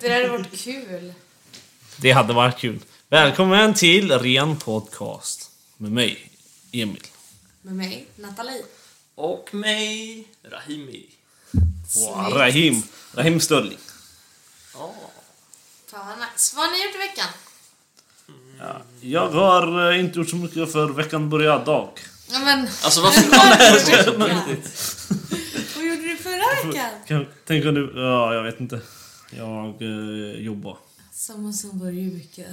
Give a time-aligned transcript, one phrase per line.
[0.00, 1.12] Det hade varit kul.
[1.96, 2.78] Det hade varit kul.
[3.08, 5.50] Välkommen till Ren Podcast.
[5.76, 6.30] Med mig,
[6.72, 7.02] Emil.
[7.62, 8.62] Med mig, Nathalie.
[9.14, 11.06] Och mig, Rahimi.
[11.96, 12.82] Wow, Rahim.
[13.14, 13.78] Rahim Störling.
[14.74, 14.94] Ja.
[15.90, 16.56] Fan vad nice.
[16.56, 17.28] Vad har ni gjort i veckan?
[18.58, 21.90] Ja, jag har eh, inte gjort så mycket för veckan börjar dag.
[22.30, 22.60] Ja, men...
[22.84, 24.18] Alltså Vad alla är du?
[25.76, 26.90] Vad gjorde du förra veckan?
[27.06, 27.92] Kan, tänker du...
[27.96, 28.80] Ja, jag vet inte.
[29.30, 30.76] Jag eh, jobbar.
[31.12, 32.46] Samma som brukar.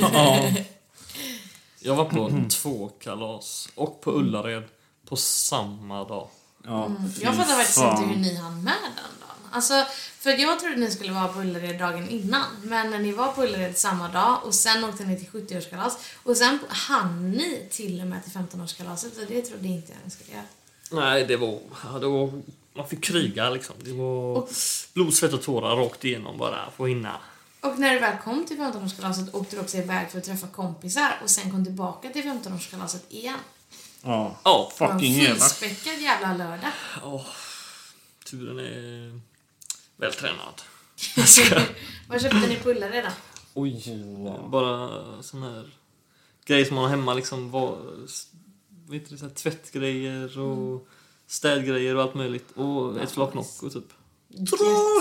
[0.00, 0.50] Ja.
[1.80, 4.62] Jag var på två kalas och på Ullared
[5.08, 6.28] på samma dag.
[6.64, 6.90] ja
[7.20, 8.02] Jag fy fattar faktiskt fan.
[8.02, 9.50] inte hur ni hann med den dagen.
[9.50, 9.84] Alltså,
[10.18, 12.44] för jag trodde ni skulle vara på Ullared dagen innan.
[12.62, 16.36] Men när ni var på Ullared samma dag och sen åkte ni till 70-årskalas och
[16.36, 20.30] sen hann ni till och med till 15-årskalaset och det trodde inte jag ni skulle
[20.32, 20.44] göra.
[20.90, 21.58] Nej, det var...
[21.84, 22.42] Ja, det var
[22.74, 23.76] man fick kriga liksom.
[23.84, 24.48] Det var Och-
[24.92, 27.20] blod, svett och tårar rakt igenom bara för att hinna.
[27.60, 31.20] Och när du väl kom till 15-årskalaset åkte du också iväg för att träffa kompisar
[31.22, 33.38] och sen kom tillbaka till 15-årskalaset igen.
[34.02, 34.36] Ja.
[34.44, 35.38] En Fucking elak.
[35.38, 36.70] fullspäckad jävla lördag.
[37.04, 37.26] åh,
[38.30, 39.20] turen är
[39.96, 40.62] vältränad.
[42.08, 43.10] Vad köpte ni på Ullared då?
[43.54, 43.82] Oj,
[44.48, 45.70] bara sån här
[46.44, 47.50] grejer som man har hemma liksom.
[47.50, 47.78] Var,
[48.86, 50.88] vad heter det, så här, tvättgrejer och
[51.34, 52.50] städgrejer och allt möjligt.
[52.56, 53.84] Och ett flak Nocco typ.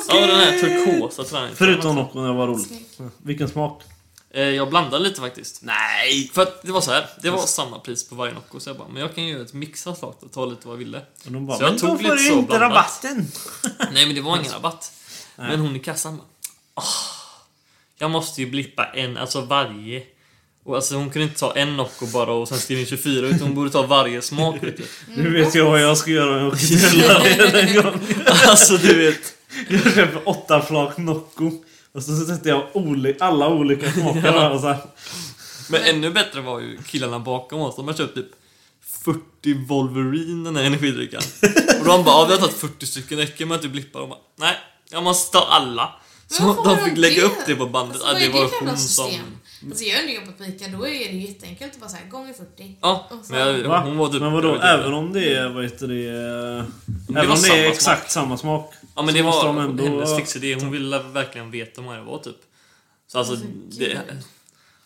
[0.10, 1.50] Ja, den här turkosa tröjan.
[1.56, 2.72] Förutom Nocco jag var roligt.
[3.18, 3.84] Vilken smak?
[4.32, 5.62] Eh, Jag blandade lite faktiskt.
[5.64, 6.30] Nej!
[6.34, 7.10] För att det var så här.
[7.22, 9.42] det var samma pris på varje Nocco så jag bara, men jag kan ju göra
[9.42, 10.98] ett mixat flak och ta lite vad jag ville.
[11.26, 13.28] Och de bara, Så jag men tog då lite får du så inte blandat." rabatten.
[13.94, 14.92] Nej men det var ingen rabatt.
[15.36, 16.26] Men hon i kassan bara,
[16.76, 16.84] "Åh,
[17.98, 20.04] Jag måste ju blippa en, alltså varje.
[20.66, 23.40] Och alltså hon kunde inte ta en Nocco bara och sen skriva in 24 utan
[23.42, 24.86] hon borde ta varje smak vet du.
[25.16, 28.00] Nu vet jag vad jag ska göra när jag åker Ullared en gång.
[28.48, 29.34] Alltså du vet.
[29.70, 31.52] Jag köper åtta flak Nocco.
[31.94, 34.78] Och så sätter jag oli alla olika smaker där och så här.
[35.70, 37.76] Men ännu bättre var ju killarna bakom oss.
[37.76, 38.32] De har köpt typ
[39.06, 41.22] 40 Wolverine den här energidrycken.
[41.80, 44.00] Och de bara, ja, vi har tagit 40 stycken, räcker med att du blippar?
[44.00, 44.56] De bara, nej,
[44.92, 45.96] jag måste ta alla.
[46.28, 47.28] Så de fick lägga det?
[47.28, 48.02] upp det på bandet.
[48.02, 48.78] Alltså, ja, det var hon som...
[48.78, 49.26] system?
[49.70, 52.06] Alltså jag har ändå jobbat på ICA, då är det ju jätteenkelt att bara säga
[52.10, 52.78] gånger 40.
[52.82, 53.80] Ja, men jag, Va?
[53.80, 54.22] hon var typ...
[54.22, 56.12] Men vadå, även om det är, vad heter det...
[56.12, 58.74] det Även var om det är samma exakt samma smak.
[58.96, 60.56] Ja men det var de ändå- hennes fixidé.
[60.56, 62.36] Hon ville verkligen veta vad det var typ.
[63.08, 63.48] Så alltså, Alltså,
[63.80, 64.00] det,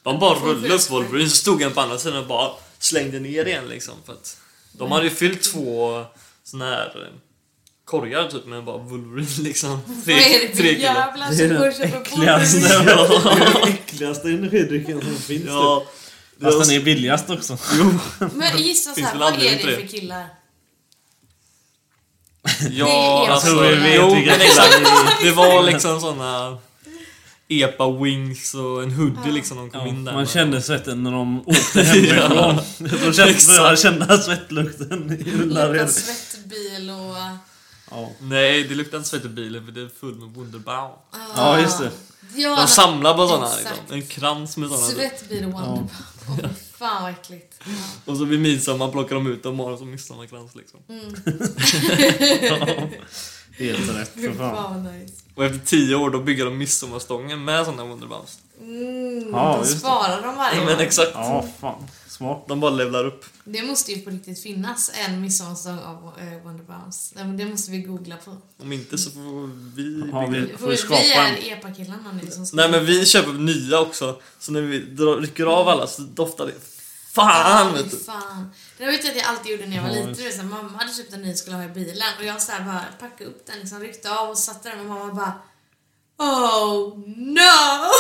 [0.04, 3.46] de bara rullade upp Wolverine så stod han på andra sidan och bara slängde ner
[3.46, 3.94] igen liksom.
[4.06, 6.04] För att de hade ju fyllt två
[6.44, 7.12] såna här
[7.88, 9.82] korgar typ med bara Wolverine liksom.
[10.06, 12.86] Vad är det för jävla och köper äckligaste, Wolverine?
[12.86, 15.46] det är den äckligaste energidrycken som finns.
[15.48, 15.84] Ja.
[16.40, 16.44] typ.
[16.44, 17.58] Fast den är billigast också.
[18.34, 19.76] Men gissa såhär, vad är det det?
[19.78, 20.26] för killar?
[22.72, 26.58] Ja, Jag alltså, tror vi vet jo, vilka killar Det var liksom såna
[27.50, 30.30] Epa wings och en hoodie liksom de kom Ja, in där man med.
[30.30, 32.58] kände svetten när de åkte hemifrån.
[33.06, 35.90] Då kände jag kände svettlukten i Luktar Ullared.
[35.92, 37.57] svettbil och...
[37.92, 38.10] Ja.
[38.22, 40.92] Nej, det luktar inte svett i bilen för det är full med Wunderbaum.
[41.36, 41.92] ja, just det.
[42.36, 43.66] Ja, De samlar på såna exakt.
[43.80, 43.96] liksom.
[43.96, 44.82] En krans med såna.
[44.82, 45.90] Svettbil och Wonderbaum.
[46.30, 47.60] Åh, fy fan vad äckligt.
[47.66, 47.72] Ja.
[48.12, 50.80] Och så vid midsommar plockar de ut dem och har dem som midsommarkrans liksom.
[53.58, 54.56] Helt rätt för fan.
[54.56, 55.14] fan nice.
[55.36, 58.38] Och efter tio år då bygger de midsommarstången med såna Wunderbaums.
[58.62, 59.78] Mm, Ja, de det.
[59.80, 60.82] sparar dem varje Ja, men år.
[60.82, 61.12] exakt.
[61.14, 61.88] Ja, fan.
[62.18, 62.46] Smart.
[62.48, 63.26] De bara levlar upp.
[63.44, 67.12] Det måste ju på riktigt finnas en midsommarstång av äh, Wonderbaums.
[67.16, 68.38] Det det måste vi googla på.
[68.58, 70.46] Om inte så får vi Ja, bygga.
[70.46, 70.58] vi-.
[70.58, 71.26] Får vi skapa vi en?
[71.26, 72.56] är EPA-killarna nu som ska...
[72.58, 74.22] Nej men vi köper nya också.
[74.40, 76.54] Så när vi drar, rycker av alla så doftar det
[77.14, 77.98] fan vet du.
[77.98, 78.52] Fan.
[78.78, 80.40] Det vet jag att jag alltid gjorde när jag var Ja, liten.
[80.40, 82.84] så mamma hade köpt en ny skulle ha i bilen och jag så här bara
[83.00, 85.34] packade upp den, liksom, ryckte av och satte den och mamma bara
[86.18, 87.92] Oh no!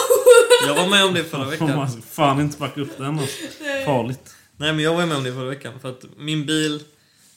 [0.67, 1.75] Jag var med om det förra veckan.
[1.75, 3.19] man fan inte packa upp den.
[3.19, 3.37] Alltså.
[3.85, 4.35] Farligt.
[4.57, 6.83] Nej men jag var med om det förra veckan för att min bil,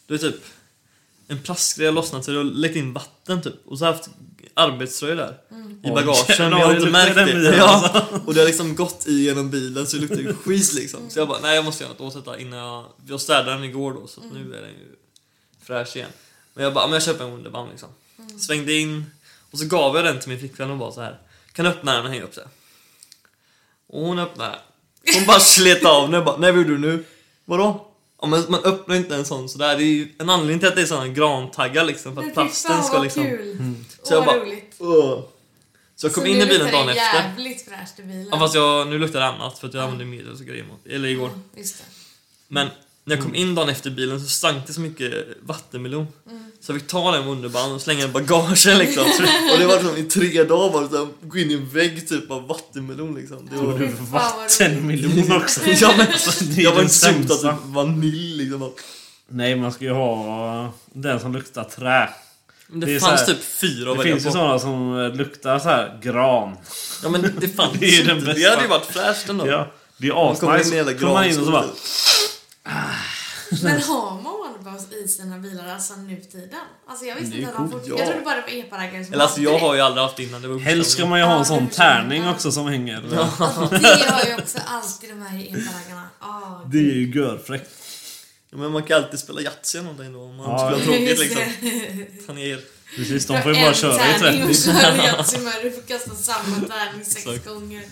[0.06, 0.36] det är typ
[1.28, 3.54] en plastgrej har lossnat så det har läckt in vatten typ.
[3.66, 4.10] Och så har jag haft
[4.54, 5.30] arbetströja där.
[5.32, 5.34] I
[5.82, 7.24] Oj, bagagen, jävlar, jag har det inte märkt det.
[7.24, 11.10] bilen, Ja, och det har liksom gått igenom bilen så det luktar ju skit liksom.
[11.10, 12.84] Så jag bara, nej jag måste göra något åt detta innan jag...
[13.06, 14.97] Jag städade den igår då så nu är den ju
[15.62, 16.10] fräsch igen.
[16.54, 17.88] Men jag bara, men jag köper en Wunderbaum liksom.
[18.41, 19.04] Svängde in
[19.52, 21.18] och så gav jag den till min flickvän och bara så här.
[21.52, 22.44] Kan du öppna den och hänga upp sig?
[23.88, 24.58] Och hon öppnade.
[25.14, 27.04] Hon bara slet av den och bara, nej vad gjorde du nu?
[27.44, 27.86] Vadå?
[28.22, 29.76] Ja, men man öppnar inte en sån sådär.
[29.76, 32.14] Det är ju en anledning till att det är såna grantaggar liksom.
[32.14, 33.22] För att plasten ska liksom...
[33.24, 33.74] kul!
[34.02, 34.36] Så jag bara.
[35.97, 37.22] Så jag kom Så in i bilen dagen det efter.
[37.22, 38.28] jävligt fräscht i bilen.
[38.32, 40.86] Ja, fast jag, nu luktar det annat för att jag använde medel och grejer mot,
[40.86, 41.26] eller igår.
[41.28, 41.84] Mm, just det.
[42.48, 42.68] Men
[43.04, 45.12] När jag kom in dagen efter bilen så stank det så mycket
[45.42, 46.06] vattenmelon.
[46.62, 49.04] Så jag fick ta den underband och slänga den i bagagen liksom.
[49.53, 52.09] Och det var liksom i tre dagar bara så här, gå in i en vägg
[52.09, 53.48] typ av vattenmelon liksom.
[53.53, 53.91] Det var...
[54.12, 55.60] Vattenmelon också.
[55.71, 56.07] ja, men,
[56.57, 58.72] Det jag var inte att typ vanilj liksom.
[59.28, 62.09] Nej, man ska ju ha den som luktar trä.
[62.66, 64.33] Men det, Det fanns här- typ fyra att Det finns ju på.
[64.33, 66.57] sådana som eh, luktar så här gran.
[67.03, 68.15] Ja men det fanns Det är ju inte.
[68.15, 69.47] den Det hade ju varit fräscht ändå.
[69.47, 69.66] Ja,
[69.97, 70.95] det är asnice.
[70.95, 71.65] Kommer man in och så bara...
[73.62, 74.40] Men har man
[75.04, 76.60] i sina bilar alltså nu tiden?
[76.88, 77.91] Alltså jag visste Det är inte att de coolt, fort...
[77.91, 77.98] ja.
[77.98, 80.42] Jag trodde bara det var epa-raggare som Eller alltså jag har ju aldrig haft innan.
[80.42, 83.03] Det var Helst ska man ju ha en Ja, sån det tärning också som hänger.
[83.03, 83.16] det.
[83.38, 86.09] Alltså, det har ju också alltid de här epa-raggarna.
[86.18, 87.71] Ah, Det är ju görfräckt.
[88.50, 90.71] Ja, men man kan alltid spela Yatzy eller någonting då om man Ja.
[90.71, 91.42] ha tråkigt liksom.
[91.60, 92.26] det.
[92.26, 92.60] Ta ner.
[92.97, 94.62] Precis, de får ju bara köra i tärning och 30.
[94.62, 95.54] köra Yatzy med.
[95.62, 97.83] Du får kasta samma tärning sex gånger.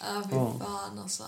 [0.00, 0.60] Ja, fy Ja.
[0.64, 1.22] fan alltså.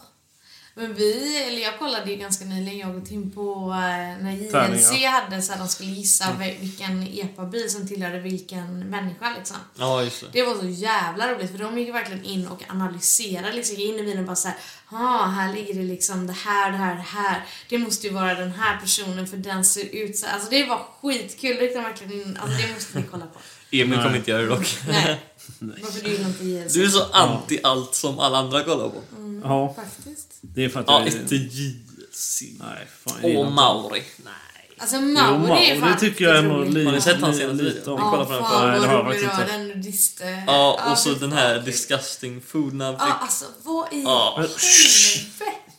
[0.79, 5.05] Men vi, eller jag kollade ju ganska nyligen, jag och Tim på eh, när JLC
[5.05, 9.57] hade så här, de skulle gissa vil- vilken epa-bil som tillhörde vilken människa liksom.
[9.75, 10.27] Ja just det.
[10.33, 13.99] Det var så jävla roligt för de gick verkligen in och analyserade liksom, gick in
[14.01, 14.57] i bilen och bara såhär,
[14.89, 17.45] ah, här ligger det liksom det här, det här, det här.
[17.69, 20.27] Det måste ju vara den här personen för den ser ut så.
[20.27, 23.39] Alltså det var skitkul, det gick de verkligen in, alltså det måste ni kolla på.
[23.71, 24.79] Emil kommer inte göra det dock.
[24.89, 25.21] Nej.
[25.59, 26.73] Varför du gillar inte JLC?
[26.75, 29.03] Du är så anti allt som alla andra kollar på.
[29.45, 30.26] Ja, Faktiskt.
[30.55, 31.09] Det är för att Ja, jag...
[31.09, 32.43] inte JLC.
[32.43, 34.03] Nej, fan jag gillar Och inte- Mauri.
[34.25, 34.33] Nej.
[34.79, 36.85] Alltså Jo, Mauri är fan det tycker jag är nog rolig.
[36.85, 37.93] Har ni sett hans senaste lite video?
[37.95, 38.01] om.
[38.01, 38.11] Ja.
[38.11, 38.37] kolla fan
[38.73, 39.53] det vad har jag rolig du faktiskt inte.
[39.59, 40.43] den nudiste.
[40.47, 43.15] Ja, och så fy den fan, här disgusting food när han Ja, fick...
[43.23, 44.35] alltså vad i Ja.
[44.37, 44.55] helvete?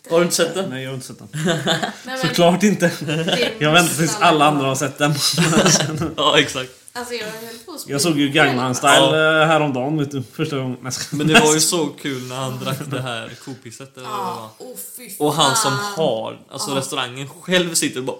[0.09, 0.69] Har du inte sett den?
[0.69, 1.27] Nej, jag har inte sett den.
[1.33, 2.91] Nej, men Såklart inte.
[2.99, 5.13] det Jag väntar tills alla andra har sett den.
[6.17, 6.71] Ja, exakt.
[6.97, 8.29] Alltså jag höll på Jag såg ju.
[8.29, 10.23] Gangnam style eh, häromdagen, vet du.
[10.23, 10.77] Första gången.
[11.11, 14.23] Men det var ju så kul när han drack det här kopisset eller vad det
[14.23, 14.33] var.
[14.35, 16.77] Ja, oh, fy Och han som har, alltså Ja.
[16.77, 18.17] restaurangen själv sitter och bara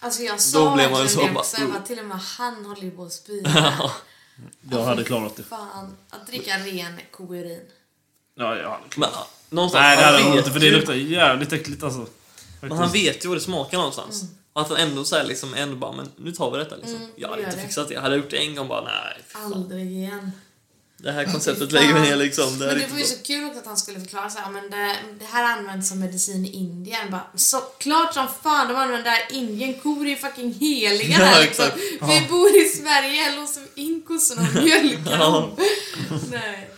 [0.00, 1.60] Alltså jag Då sa blev man ju verkligen så det bara, också.
[1.60, 3.42] Jag bara, till och med han håller ju på att spy.
[4.70, 5.42] Jag hade klarat det.
[5.42, 7.60] Fan, att dricka ren kourin.
[8.34, 10.66] Ja, jag hade klarat Men, ah, någonstans, Nej, det hade jag vet inte för det
[10.66, 12.06] ju- luktar jävligt äckligt alltså.
[12.60, 13.06] Men han Faktiskt.
[13.06, 14.22] vet ju vad det smakar någonstans.
[14.22, 14.28] Och
[14.60, 16.96] att han ändå säger liksom, ändå bara, men nu tar vi detta liksom.
[16.96, 17.62] Mm, jag hade inte det.
[17.62, 18.00] fixat det.
[18.00, 19.22] Hade jag gjort det en gång bara, nej.
[19.32, 20.32] Aldrig igen.
[20.96, 22.58] Det här konceptet lägger vi ner liksom.
[22.58, 24.30] Det här Men är det var ju inte så kul också att han skulle förklara
[24.30, 27.10] så här, men det, det här används som medicin i Indien.
[27.10, 29.80] Bara, så, klart som fan de använder det här i Indien.
[29.80, 31.64] Kor är ju fucking heliga Ja, där liksom.
[31.64, 32.10] exakt.
[32.10, 35.50] Vi bor i Sverige, här låser vi in kossorna och mjölkar dem.
[36.30, 36.70] Nej.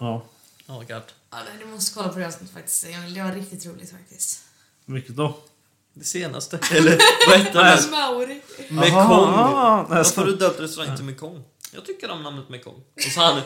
[0.00, 0.26] Ja.
[0.66, 0.76] bra.
[0.76, 1.02] Oh, God.
[1.30, 2.86] Ja, du måste kolla på det avsnittet faktiskt.
[3.14, 4.40] Det var riktigt roligt faktiskt.
[4.84, 5.38] Vilket då?
[5.98, 6.58] Det senaste.
[6.72, 6.98] Eller
[7.28, 7.90] vad hette den?
[7.90, 8.40] Mauri.
[8.68, 8.94] Mekong.
[8.98, 11.44] Aha, Varför har du döpt restaurangen till Mekong?
[11.74, 12.74] Jag tycker om namnet Mekong.
[12.74, 13.42] Och så har han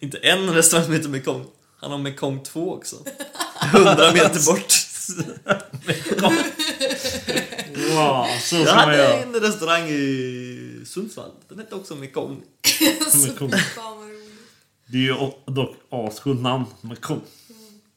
[0.00, 1.44] inte en restaurang som heter Mekong.
[1.80, 2.96] Han har Mekong 2 också.
[3.74, 4.72] 100 meter bort.
[7.94, 11.30] Wow, så Jag hade en restaurang i Sundsvall.
[11.48, 12.42] Den hette också Mekong.
[13.26, 13.50] Mekong.
[14.86, 15.14] Det är ju
[15.46, 16.64] dock ascoolt namn.
[16.80, 17.20] Men kom.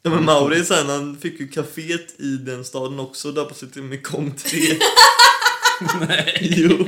[0.03, 3.83] Ja men Mauri sen han fick ju kaféet i den staden också döpa sig till
[3.83, 4.59] Mekong 3.
[6.07, 6.37] Nej.
[6.57, 6.85] Jo.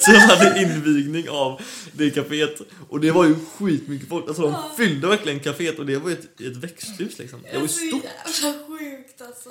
[0.00, 1.60] Så de hade invigning av
[1.92, 2.60] det kaféet.
[2.88, 4.28] Och det var ju skitmycket folk.
[4.28, 7.42] Alltså de fyllde verkligen kaféet och det var ju ett, ett växthus liksom.
[7.42, 8.04] Det var ju så stort.
[8.42, 9.50] jävla sjukt alltså.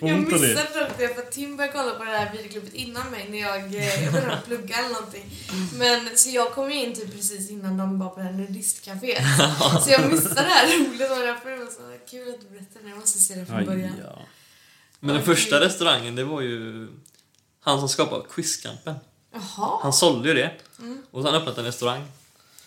[0.00, 0.30] Jag det.
[0.32, 3.38] missade dock det för att Tim började kolla på det här videoklippet innan mig när
[3.38, 5.24] jag, eh, jag började plugga eller någonting.
[5.78, 9.24] Men så jag kom ju in typ precis innan de var på det här nudistcaféet.
[9.84, 12.84] Så jag missade det här roliga och därför var det så kul att du berättade
[12.84, 12.88] det.
[12.90, 13.92] Jag måste se det från början.
[14.02, 14.18] ja.
[15.04, 16.88] Men den första restaurangen det var ju
[17.62, 18.94] han som skapade Quizkampen.
[19.32, 19.78] Jaha.
[19.82, 20.50] Han sålde ju det.
[20.78, 21.02] Mm.
[21.10, 22.04] Och så han öppnat en restaurang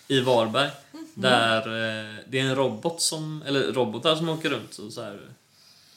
[0.08, 0.70] i Varberg.
[0.92, 1.06] Mhm.
[1.14, 5.20] Där eh, det är en robot som, eller robotar som åker runt och så här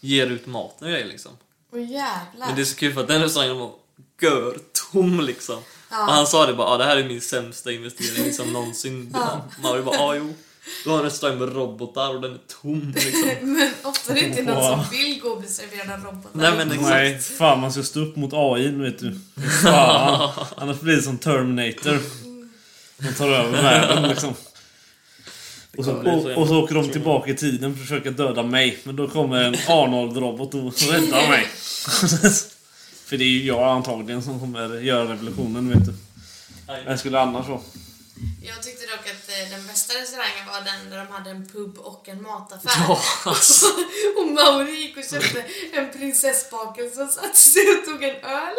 [0.01, 1.33] ger ut maten och grejer liksom.
[1.73, 2.47] Åh jävlar.
[2.47, 3.73] Men det är så kul för att den restaurangen var
[4.21, 5.63] görtom liksom.
[5.91, 6.07] Ja.
[6.07, 9.11] Och han sa det bara, ah, det här är min sämsta investering liksom någonsin.
[9.15, 9.45] Ja.
[9.63, 10.35] Mauri bara, ah, jo.
[10.85, 13.29] Du har en restaurang med robotar och den är tom liksom.
[13.53, 16.31] Men ofta är det inte någon som vill gå och bli serverad av robotar.
[16.33, 16.91] Nej, men exakt.
[16.91, 19.19] Nej, fan man ska stå upp mot AI vet du.
[19.63, 21.99] Fan, annars blir det som Terminator.
[22.99, 24.35] De tar över världen liksom.
[25.79, 28.79] Och så, och, och så åker de tillbaka i tiden för att försöka döda mig.
[28.85, 31.47] Men då kommer en Arnold-robot och räddar mig.
[33.05, 35.95] för det är ju jag antagligen som kommer göra revolutionen vet du.
[36.87, 37.61] Jag skulle annars vara.
[38.43, 41.79] Jag tyckte dock att eh, den bästa restaurangen var den där de hade en pub
[41.79, 42.71] och en mataffär.
[42.89, 43.67] Ja, alltså.
[44.17, 48.55] och Mauri gick och köpte en prinsessbakelse och satte sig och tog en öl.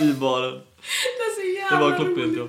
[0.00, 0.52] I baren.
[0.52, 2.48] Det var så Det jävla var klockrent ja.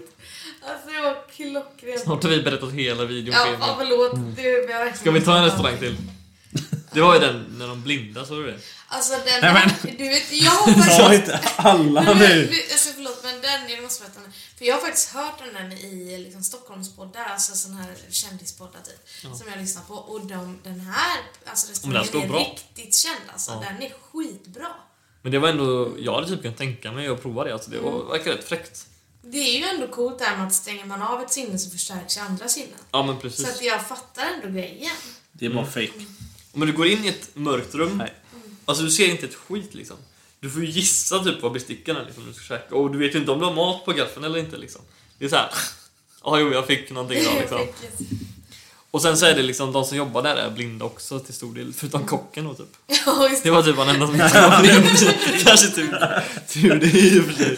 [0.70, 2.02] Alltså det var klockrent.
[2.02, 4.12] Snart har vi berättat hela videon Ja, ja förlåt.
[4.36, 5.96] Det, verkligen Ska vi ta en restaurang till?
[6.94, 8.60] Det var ju den när de blinda, såg du det?
[8.88, 12.50] Alltså den Nej, men- du vet, jag har Sa inte alla nu?
[12.72, 14.32] alltså förlåt, men den, jag måste berätta den.
[14.60, 19.48] För jag har faktiskt hört den i liksom, Stockholmspoddar, alltså sån här kändispoddar typ, som
[19.50, 19.94] jag lyssnar på.
[19.94, 22.40] Och de, den här, alltså den restaurangen står är bra.
[22.40, 23.52] riktigt känd alltså.
[23.52, 23.60] Ja.
[23.70, 24.68] Den är skitbra.
[25.22, 27.80] Men det var ändå, jag hade typ kunnat tänka mig att prova det, alltså det
[27.80, 28.88] var, verkar rätt fräckt.
[29.22, 31.70] Det är ju ändå coolt det här med att stänger man av ett sinne så
[31.70, 32.80] förstärks ju andra sinnen.
[32.92, 33.50] Ja men Så precis.
[33.50, 34.96] att jag fattar ändå grejen.
[35.32, 36.06] Det är bara fake.
[36.54, 38.14] Men du går in i ett mörkt rum, Nej.
[38.66, 39.98] alltså du ser inte ett skit liksom.
[40.42, 42.76] Du får ju gissa typ vad besticken är liksom, du ska käka.
[42.76, 44.82] Och du vet ju inte om du har mat på gaffeln eller inte liksom.
[45.18, 45.50] Det är så här.
[46.24, 47.60] Ja, jo, jag fick någonting idag liksom.
[48.92, 51.56] Och sen så är det liksom, de som jobbar där är blinda också till stor
[51.56, 52.68] del, förutom kocken då typ.
[53.06, 55.44] Ja, Det var typ han enda som inte var blind.
[55.44, 55.98] Kanske tur,
[56.48, 57.58] tur det i och för sig.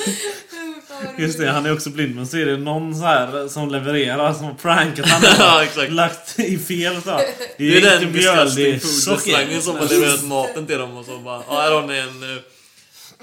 [1.18, 2.16] Just det, han är också blind.
[2.16, 5.22] Men så är det någon så här som levererar som har prankat han.
[5.40, 5.92] Ja, exakt.
[5.92, 7.20] Lagt i fel så.
[7.58, 11.06] Det är den det är disgusting food restaurangen som har levererat maten till dem och
[11.06, 12.42] så bara, ja här har ni en eh,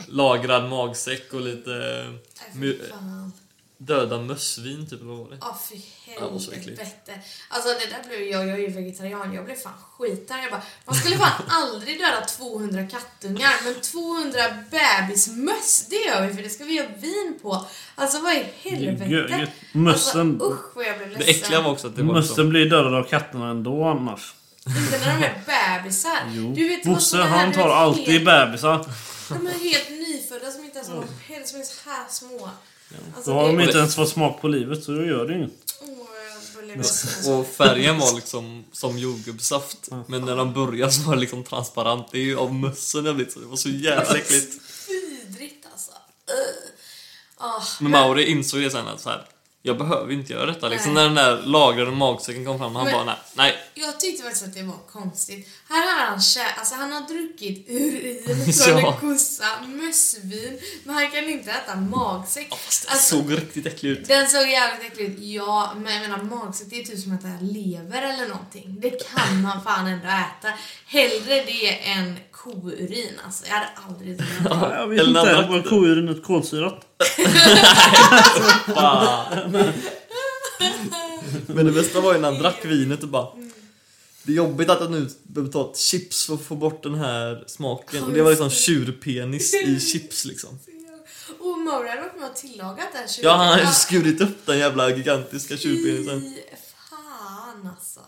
[0.08, 2.04] lagrad magsäck och lite
[2.60, 2.78] fy
[3.80, 5.38] döda mössvin typ, vad var det?
[5.40, 5.76] Ja, fy
[6.40, 6.78] så äckligt.
[6.80, 7.12] helvete.
[7.48, 10.42] Alltså det där blev jag, jag är ju vegetarian, jag blev fan skitarg.
[10.42, 14.40] Jag bara, man skulle fan aldrig döda 200 kattungar, men 200
[14.70, 17.66] bebismöss, det gör vi för det ska vi göra vin på.
[17.94, 19.48] Alltså vad i helvete?
[19.72, 21.26] Mössen, Alltså, usch vad jag blev ledsen.
[21.26, 24.34] Det äckliga var också att det var mössen blir dödad av katterna ändå annars.
[24.66, 26.18] Inte när de är bebisar.
[26.32, 26.52] Jo.
[26.56, 28.84] Du vet, Bosse han tar alltid helt- bebisar.
[29.28, 32.50] De är helt nyfödda som inte ens har någon päls, som är så här små.
[33.16, 35.34] Alltså, Då har de det- inte ens fått smak på livet så då gör det
[35.34, 35.50] inget.
[37.26, 39.88] Och färgen var liksom som jordgubbssaft.
[40.06, 42.06] Men när de började så var det liksom transparent.
[42.12, 44.52] Det är ju av mössen jag blivit så det var så jävla äckligt.
[44.88, 45.90] Vidrigt alltså.
[46.30, 46.70] Ugh.
[47.36, 49.26] Ah, Men Mauri insåg det sen att så här,
[49.62, 50.68] jag behöver inte göra detta.
[50.68, 51.08] Liksom Nej.
[51.08, 53.54] när den där lagrade magsäcken kom fram, han Men- bara nej, nej.
[53.74, 55.48] Jag tyckte faktiskt att det var konstigt.
[55.68, 58.92] Här har han kä- alltså han har druckit urin från Ja.
[58.94, 62.50] en kossa, mössvin, men han kan inte äta magsäck.
[62.50, 62.56] Det
[62.90, 64.08] Alltså, såg riktigt äckligt ut.
[64.08, 67.20] den såg jävligt äcklig ut, ja, men jag menar magsäck det är typ som att
[67.20, 68.76] äta lever eller någonting.
[68.80, 70.52] Det kan man fan ändå äta.
[70.86, 73.46] Hellre det än kourin alltså.
[73.46, 74.48] Jag hade aldrig druckit det.
[74.50, 75.36] Ja, jag vet Eller inte.
[75.36, 75.50] annat.
[75.50, 76.84] Var kourin kolsyrat?
[81.46, 83.28] Men det bästa var ju när han drack vinet och bara
[84.22, 86.94] Det är jobbigt att jag nu behöver ta ett chips för att få bort den
[86.94, 88.04] här smaken.
[88.04, 90.50] Och det var liksom tjurpenis i chips liksom.
[91.40, 94.90] Och Mauri hade varit med och tillagat den Ja, han hade skurit upp den jävla
[94.90, 96.20] gigantiska tjurpenisen.
[96.20, 96.34] Fy
[96.90, 98.00] fan alltså.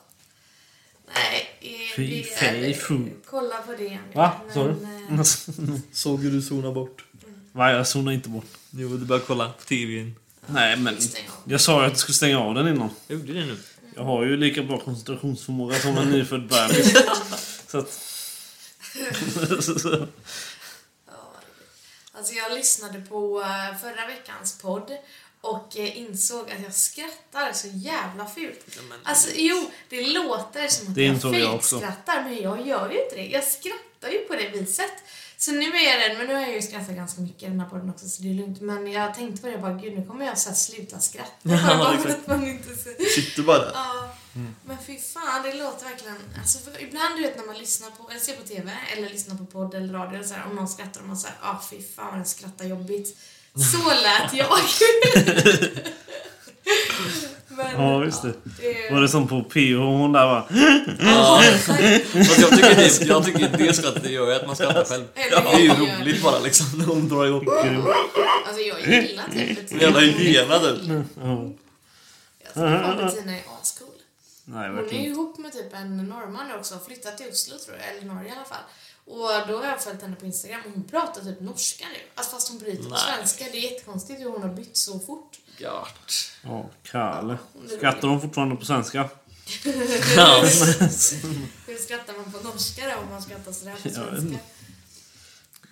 [1.14, 3.10] Nej, eh, Fy det fej, fu.
[3.26, 3.98] Kolla på det.
[4.14, 4.32] Va?
[4.54, 4.70] Sa du?
[4.70, 5.22] eh,
[5.92, 7.04] Såg hur du zonade bort?
[7.52, 8.44] Va, jag zonar inte bort.
[8.70, 10.14] Jo, du började kolla på TVn.
[10.46, 10.96] Nej, men
[11.44, 12.90] jag sa ju att du skulle stänga av den innan.
[13.06, 13.56] Jag gjorde det nu.
[13.96, 16.92] Jag har ju lika bra koncentrationsförmåga som en nyfödd bebis.
[17.66, 18.00] Så att...
[21.06, 21.32] Ja,
[22.12, 24.90] Alltså jag lyssnade på eh, förra veckans podd
[25.40, 28.78] och eh, insåg att jag skrattar så jävla fult.
[29.04, 31.78] Alltså jo, det låter som att Det jag insåg jag också.
[31.78, 33.26] skrattar men jag gör ju inte det.
[33.26, 34.92] Jag skrattar ju på det viset.
[35.36, 37.60] Så nu är jag rädd, men nu har jag ju skrattat ganska mycket i den
[37.60, 38.60] här podden också så det är lugnt.
[38.60, 41.30] Men jag tänkte på det bara, gud nu kommer jag så här sluta skratta.
[41.42, 42.68] Ja, att man inte.
[43.14, 43.72] Sitter bara där.
[43.74, 44.14] Ja,
[44.64, 46.16] men fy fan, det låter verkligen...
[46.38, 49.46] Alltså ibland du vet när man lyssnar på, eller ser på TV, eller lyssnar på
[49.46, 52.06] podd eller radio, eller så här, om någon skrattar och man säger ah fy fan
[52.06, 53.18] vad den skrattar jobbigt.
[53.54, 54.46] Så lät jag.
[57.48, 58.32] men, Ja, just det.
[58.44, 60.46] det Var det som på PH hon där va?
[61.00, 65.04] Ja, jag tycker det, jag tycker det skrattet det gör att man skrattar själv.
[65.14, 67.44] Det är ju roligt bara liksom när hon drar ihop.
[68.46, 69.82] Alltså jag gillar typ Bettina.
[69.82, 70.78] Jävla hyena typ.
[71.22, 71.50] Ja.
[72.44, 73.88] Jag tycker fan Bettina är ascool.
[74.44, 77.96] Nej, Hon är ju ihop med typ en norrman också, flyttat till Oslo tror jag,
[77.96, 78.64] eller Norge i alla fall.
[79.10, 81.98] Och då har jag följt henne på Instagram och hon pratar typ norska nu.
[82.14, 83.44] Alltså fast hon bryter på svenska.
[83.52, 85.38] Det är jättekonstigt hur hon har bytt så fort.
[85.58, 86.12] Gart.
[86.42, 87.38] Ja, Kalle.
[87.76, 89.08] Skrattar de fortfarande på svenska?
[91.66, 94.38] Hur skrattar man på norska då om man skrattar sådär på svenska?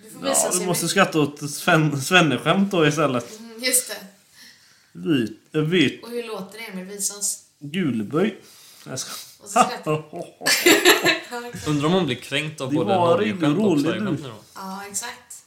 [0.02, 3.38] Du får visa Ja, sig du måste skratta åt Sven, Svenneskämt då istället.
[3.38, 3.96] Mm, Just det.
[4.92, 6.84] Vit, äh, vit Och hur låter det Emil?
[6.84, 7.42] Visa oss.
[7.58, 8.40] gulböj.
[8.86, 9.10] Jag ska...
[9.40, 9.60] Och så
[11.66, 14.34] Undrar om hon blir kränkt av Det både var Norge-skämt och Sverige-skämt nu då.
[14.54, 15.44] Ja, exakt.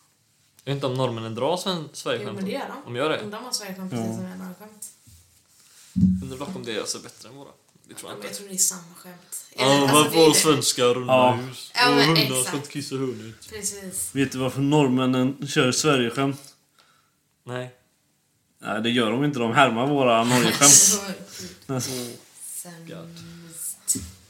[0.64, 2.36] Jag vet inte om norrmännen drar sven- Jo, Sverige-skämt.
[2.36, 2.94] men det gör de.
[2.94, 3.18] De gör det?
[3.20, 4.88] Undrar om Sverigeskämt precis som jag skämt.
[6.24, 7.50] Undrar dock om det gör sig bättre än våra.
[7.88, 8.38] Det tror jag Jag inte.
[8.38, 9.46] tror det är samma skämt.
[9.58, 10.36] Ja, alltså, det är får det.
[10.36, 11.32] svenskar runda Ja.
[11.32, 11.72] hus?
[11.76, 12.48] Ja, och men hundar exakt.
[12.48, 13.50] ska inte kissa hund ut.
[13.50, 14.10] Precis.
[14.16, 16.56] Vet du varför norrmännen kör Sverigeskämt?
[17.44, 17.76] Nej.
[18.64, 19.40] Nej, det gör de inte.
[19.40, 20.72] De härmar våra Norgeskämt.
[20.72, 20.98] Så
[21.68, 21.90] sämst.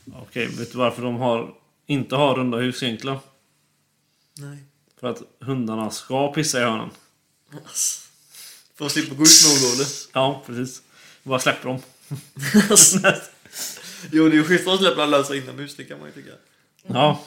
[0.05, 1.53] Okej, vet du varför de har
[1.85, 3.17] inte ha runda hus egentligen.
[4.37, 4.57] Nej.
[4.99, 6.89] För att hundarna ska pissa i hörnen.
[7.53, 8.07] Alltså.
[8.75, 9.87] För att slippa gå ut med orolig.
[10.13, 10.81] Ja, precis.
[11.23, 11.79] Bara släpper dem.
[14.11, 16.35] Jo, det är ju schysst att släppa lösa inomhus, det kan man ju tycka.
[16.87, 17.21] Ja,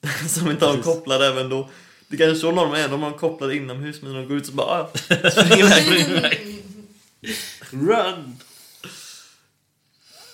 [0.28, 1.70] Som inte har en kopplad även då.
[2.08, 4.36] Det kanske är så normen är, de har en kopplad inomhus men när de går
[4.36, 4.90] ut så bara ah,
[5.30, 6.64] springer iväg.
[7.70, 8.36] run!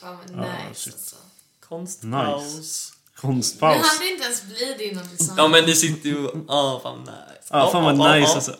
[0.02, 0.94] Ja, nice shit.
[0.94, 1.16] alltså.
[1.72, 2.92] Konstpaus.
[3.22, 3.86] Men Konstpaus.
[3.98, 7.12] han inte ens bli innan sa Ja men det sitter ju, ah fan nice.
[7.50, 8.34] Ja, fan vad Ah, ah, nice ah.
[8.34, 8.56] alltså.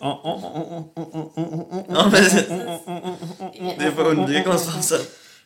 [1.89, 2.25] Ja, men
[3.79, 5.01] det är för undvika konstpausen.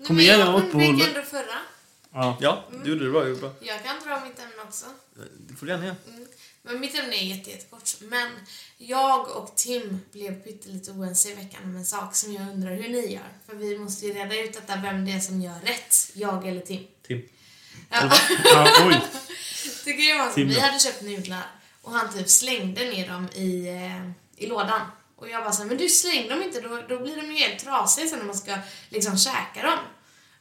[0.07, 1.09] Kom men igen, jag jag undvek uppehållet.
[1.09, 1.59] ändå förra.
[2.13, 2.37] ja.
[2.41, 3.53] Ja, du gjorde det bra, gjorde bra.
[3.61, 4.87] Jag kan dra mitt ämne också.
[5.49, 5.97] Det får du gärna göra.
[6.63, 7.91] Men mitt ämne är jätte, jättekort.
[8.01, 8.29] Men
[8.79, 12.89] jag och Tim blev pyttelite oense i veckan om en sak som jag undrar hur
[12.89, 13.33] ni gör.
[13.47, 16.11] För vi måste ju reda ut detta, vem det är som gör rätt.
[16.13, 16.85] Jag eller Tim.
[17.07, 17.23] Tim.
[17.91, 18.11] Ja.
[18.45, 19.01] ja oj.
[19.85, 21.47] Det grejen var att vi hade köpt nudlar
[21.83, 24.11] och han typ slängde ner dem i, eh,
[24.45, 24.81] i lådan.
[25.17, 27.65] Och jag bara såhär, men du släng dem inte, då, då blir de ju helt
[27.65, 29.79] trasiga sen när man ska liksom käka dem.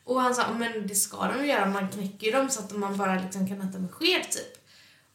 [0.04, 2.72] Och han sa, men det ska de ju göra, man knäcker ju dem så att
[2.72, 4.66] man bara liksom kan äta med sked typ.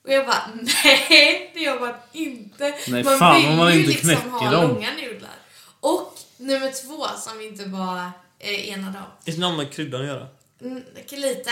[0.05, 0.51] Och jag bara,
[0.85, 2.75] nej det gör man inte.
[2.89, 4.69] Nej, man fan, vill man ju inte liksom ha dem.
[4.69, 5.37] långa nudlar.
[5.81, 9.05] Och nummer två som vi inte var eh, enade om.
[9.25, 10.27] Det är något med kryddan att göra.
[10.61, 11.51] Mm, lite.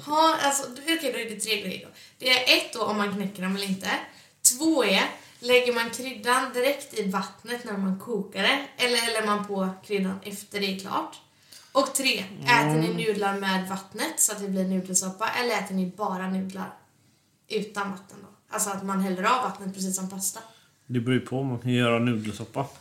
[0.00, 1.92] Ha, alltså, Okej, då är det tre grejer då.
[2.18, 3.90] Det är ett då om man knäcker dem eller inte.
[4.58, 5.02] Två är,
[5.38, 8.66] lägger man kryddan direkt i vattnet när man kokar det?
[8.76, 11.16] Eller häller man på kryddan efter det är klart?
[11.72, 15.28] Och tre, äter ni nudlar med vattnet så att det blir nudelsoppa?
[15.28, 16.74] Eller äter ni bara nudlar
[17.48, 18.54] utan vatten då?
[18.54, 20.40] Alltså att man häller av vattnet precis som pasta.
[20.86, 22.66] Det beror ju på om man kan göra nudelsoppa.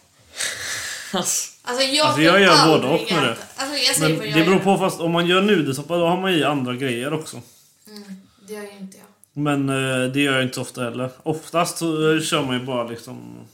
[1.13, 3.37] Alltså, Alltså jag, Alltså, jag gör både och med det.
[3.55, 6.05] Alltså jag säger Men vad det jag beror på fast om man gör nudelsoppa då
[6.07, 7.41] har man i andra grejer också.
[7.87, 8.03] Mm,
[8.47, 9.07] det gör ju inte jag.
[9.33, 11.09] Men eh, det gör jag inte så ofta heller.
[11.23, 13.47] Oftast så eh, kör man ju bara liksom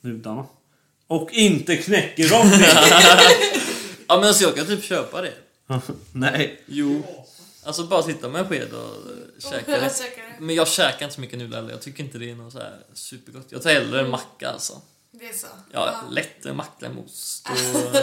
[0.00, 0.46] nudlarna.
[1.06, 2.50] Och inte knäcker dem.
[4.08, 5.32] ja men alltså jag kan typ köpa det.
[6.12, 6.62] Nej.
[6.66, 7.02] Jo.
[7.64, 9.90] Alltså bara sitta med en sked och eh, käka det.
[10.38, 11.70] Men jag käkar inte så mycket nudlar heller.
[11.72, 13.46] Jag tycker inte det är något så här supergott.
[13.48, 14.80] Jag tar hellre en macka alltså.
[15.18, 15.46] Det är så?
[15.72, 17.96] Ja, lätt en macka med ost och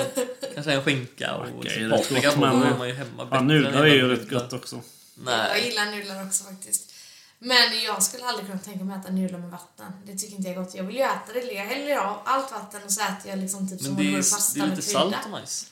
[0.54, 1.88] kanske en skinka och paprika
[2.28, 2.42] gott, på.
[2.42, 4.76] men- Då är man ju hemma Ja, än nudlar är ju rätt gott också.
[4.76, 4.84] Jag
[5.26, 5.66] Nej.
[5.70, 6.94] gillar nudlar också faktiskt.
[7.40, 9.86] Men jag skulle aldrig kunna tänka mig att äta nudlar med vatten.
[10.06, 10.76] Det tycker inte jag är gott.
[10.76, 11.40] Jag vill ju äta det.
[11.54, 14.12] Jag häller av allt vatten och så äter jag liksom typ som Men om det
[14.12, 15.00] vore pasta det är med lite krydda.
[15.00, 15.66] salt och nice.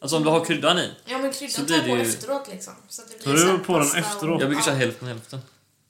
[0.00, 0.90] Alltså om du har kryddan i.
[1.04, 2.74] Ja men kryddan tar jag på ju- efteråt liksom.
[2.88, 4.40] Så det Tar blir du så här på den och- efteråt?
[4.40, 4.78] Jag brukar köra Ja.
[4.80, 5.40] hälften hälften.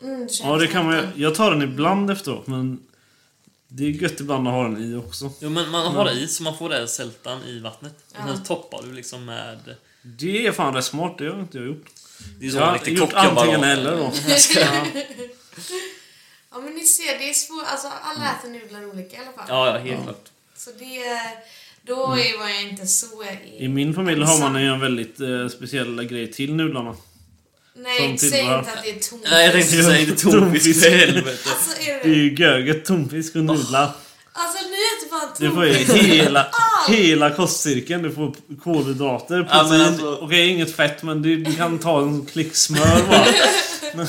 [0.03, 1.12] Mm, du Ja, det kan man.
[1.16, 2.81] Jag tar den ibland efteråt men
[3.75, 5.33] det är gött ibland att ha den i också.
[5.41, 7.95] Jo men man har det i så man får det sältan i vattnet.
[8.11, 8.35] Och Ja.
[8.35, 9.75] sen toppar du liksom med...
[10.03, 11.87] Det är fan rätt smart, det har inte jag gjort.
[12.41, 13.67] Det är så Jag har gjort antingen då.
[13.73, 14.13] eller då.
[16.51, 17.65] Ja men ni ser, det är svårt.
[17.67, 19.45] Alltså alla äter nudlar olika i alla fall.
[19.49, 20.29] Ja, ja, helt klart.
[20.57, 21.03] Så det...
[21.85, 23.07] Då är var jag inte så...
[23.59, 26.97] I min familj har man ju en väldigt eh, speciell grej till nudlarna.
[27.75, 29.23] Nej, säg inte att det är tomt.
[29.31, 31.39] Nej, jag tänkte säga inte tonfisk för helvete.
[31.51, 32.15] Alltså är Det är det...
[32.15, 33.91] ju göget, tonfisk och nudlar.
[34.35, 36.05] Alltså ni äter fan Du får ju tonfisk.
[36.13, 36.47] hela,
[36.89, 38.03] hela kostcirkeln.
[38.03, 39.81] Du får kolhydrater, Ja, protein.
[39.83, 43.27] alltså- Okej, inget fett men du, du kan ta en klick smör bara.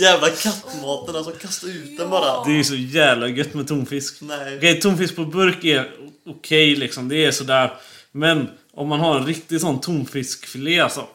[0.00, 2.44] Jävla kattmaten, alltså kasta ut den bara.
[2.44, 4.16] Det är så jävla gött med tonfisk.
[4.20, 4.56] Nej.
[4.56, 5.90] Okej, tonfisk på burk är
[6.28, 7.08] okej liksom.
[7.08, 7.72] Det är sådär.
[8.12, 11.06] Men om man har en riktig sån tonfiskfilé alltså.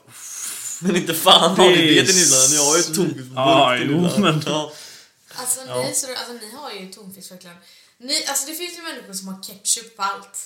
[0.87, 2.47] Men inte fan har ni Det det till nudlarna.
[2.51, 4.71] Ni har ju tonfisk på Ja, jo, men- Ja.
[5.35, 5.81] Alltså, Ja.
[5.83, 7.55] ni, så, alltså ni har ju tonfisk verkligen.
[7.99, 10.39] Ni, alltså det finns ju människor som har ketchup på allt.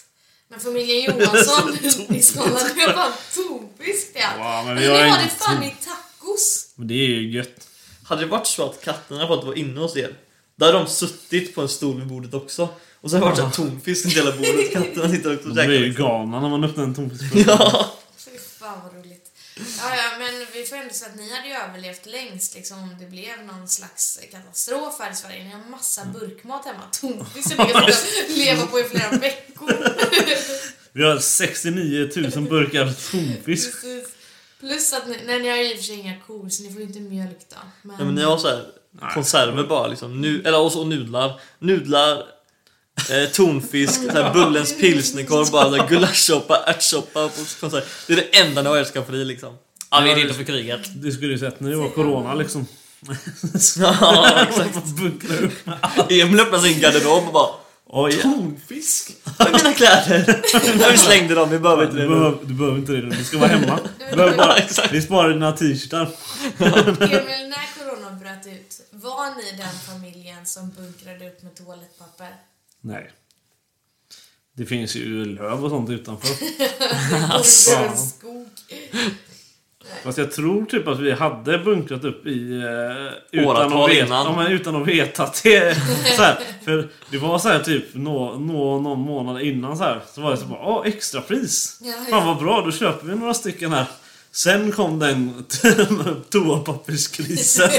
[0.49, 1.77] Men familjen Johansson
[2.15, 4.37] i Skåne har bara tonfisk till allt.
[4.37, 6.67] Wow, men alltså, vi ni har har det fan i tacos.
[6.75, 7.67] Men det är ju gött.
[8.03, 10.15] Hade det varit så att katterna fått vara inne hos er,
[10.55, 12.69] då hade de suttit på en stol vid bordet också.
[13.01, 14.71] Och så har det varit tonfisk runt hela bordet.
[14.73, 16.03] Katterna sitter också och De blir ju käkar.
[16.03, 17.23] galna när man öppnar en tonfisk.
[17.47, 17.91] Ja.
[18.17, 19.20] Fy fan vad roligt.
[19.55, 22.95] Ja, ja, men vi får ändå säga att ni hade ju överlevt längst liksom, om
[22.99, 25.43] det blev någon slags katastrof här i Sverige.
[25.43, 26.81] Ni har massa burkmat hemma.
[27.01, 27.83] Tonfisk som ni kan
[28.27, 29.71] leva på i flera veckor.
[30.93, 33.71] Vi har 69 000 burkar tonfisk.
[33.81, 34.07] Precis.
[34.59, 36.69] Plus att ni, nej, ni har ju i och för sig inga kor så ni
[36.71, 37.55] får ju inte mjölk då.
[37.81, 38.65] Men, Ja, men ni har så här
[39.13, 40.21] konserver bara liksom.
[40.21, 41.41] Nu, eller och så nudlar.
[41.59, 42.23] Nudlar,
[43.09, 47.29] eh, tonfisk, så här Bullens pilsnerkorv, bara gulaschsoppa, ärtsoppa
[47.61, 47.69] på.
[48.07, 49.57] Det är det enda ni har älskat för i liksom.
[49.91, 50.81] Ja, vi är redo för kriget.
[50.95, 52.67] Det skulle du sett när det var corona liksom.
[53.77, 54.85] Ja, exakt.
[54.85, 55.53] Bunkra upp.
[56.09, 57.49] Emil öppnade sin garderob och bara
[57.93, 58.21] Oj.
[58.21, 59.11] Tonfisk?
[59.39, 60.91] Är mina kläder?
[60.91, 62.15] vi slängde dem, vi behöver inte du, det nu.
[62.15, 63.15] behöver, du behöver inte det nu.
[63.15, 63.79] Du ska vara hemma.
[64.09, 64.55] Du behöver bara,
[64.91, 66.09] vi sparar dina t-shirtar.
[66.59, 68.81] Emil, när corona bunkrat ut.
[68.91, 72.35] Var ni den familjen som bunkrade upp med toalettpapper?
[72.81, 73.11] Nej.
[74.57, 76.29] Det finns ju löv och sånt utanför.
[77.33, 77.71] Alltså.
[77.95, 78.47] skog.
[80.03, 82.61] Fast jag tror typ att vi hade bunkrat upp i...
[82.61, 84.25] Eh, utan, Åratal att veta, innan.
[84.25, 85.75] ja, men utan att veta att det...
[86.15, 90.01] Så här, för det var så här typ nå, nå, någon månad innan så här.
[90.13, 91.77] Så var det så bara, åh extrapris!
[91.81, 92.05] Ja, ja.
[92.09, 93.85] Fan vad bra, då köper vi några stycken här.
[94.33, 95.45] Sen kom den
[96.29, 97.69] toapapperskrisen.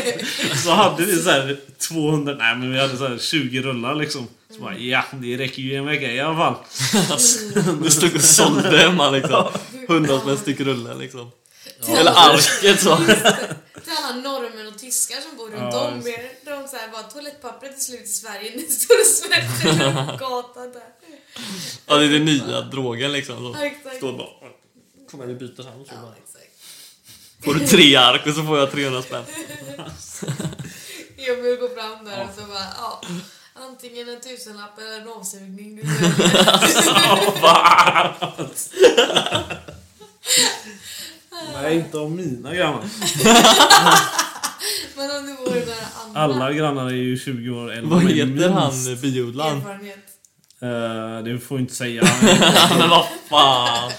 [0.64, 4.28] Så hade vi så här 200, nej men vi hade så här 20 rullar liksom.
[4.50, 6.54] Så bara, ja det räcker ju en vecka i alla fall.
[7.82, 9.44] Du stod och sålde hemma liksom.
[9.88, 11.30] Hundra spänn styck rulle liksom.
[11.88, 12.96] Eller arket så.
[12.96, 16.30] Till alla norrmän och tyskar som bor runt Ja, om er.
[16.44, 18.52] De säger bara toalettpappret är slut i Sverige.
[18.56, 20.82] Ni står och svälter runt gatan där.
[21.86, 23.36] Ja, det är den nya drogen liksom.
[23.36, 23.58] Så.
[23.58, 23.96] Ja, exakt.
[23.96, 24.28] Står bara.
[25.10, 25.86] Kom här, vi hand.
[25.86, 26.41] Så Ja, exakt.
[27.44, 29.24] Får du tre ark och så får jag 300 spänn.
[31.16, 33.00] Jag vill gå fram där och så bara, ja.
[33.55, 35.81] Antingen en tusenlapp eller en avsugning.
[41.62, 42.85] Nej, inte av mina grannar.
[44.96, 45.74] Men om du vore där
[46.05, 47.90] andra Alla grannar är ju 20 år äldre.
[47.90, 48.48] Vad heter minst.
[48.48, 49.57] han biodlaren?
[49.59, 49.98] erfarenhet.
[50.62, 52.02] Eh, det får jag inte säga.
[52.78, 53.92] Men vad fan.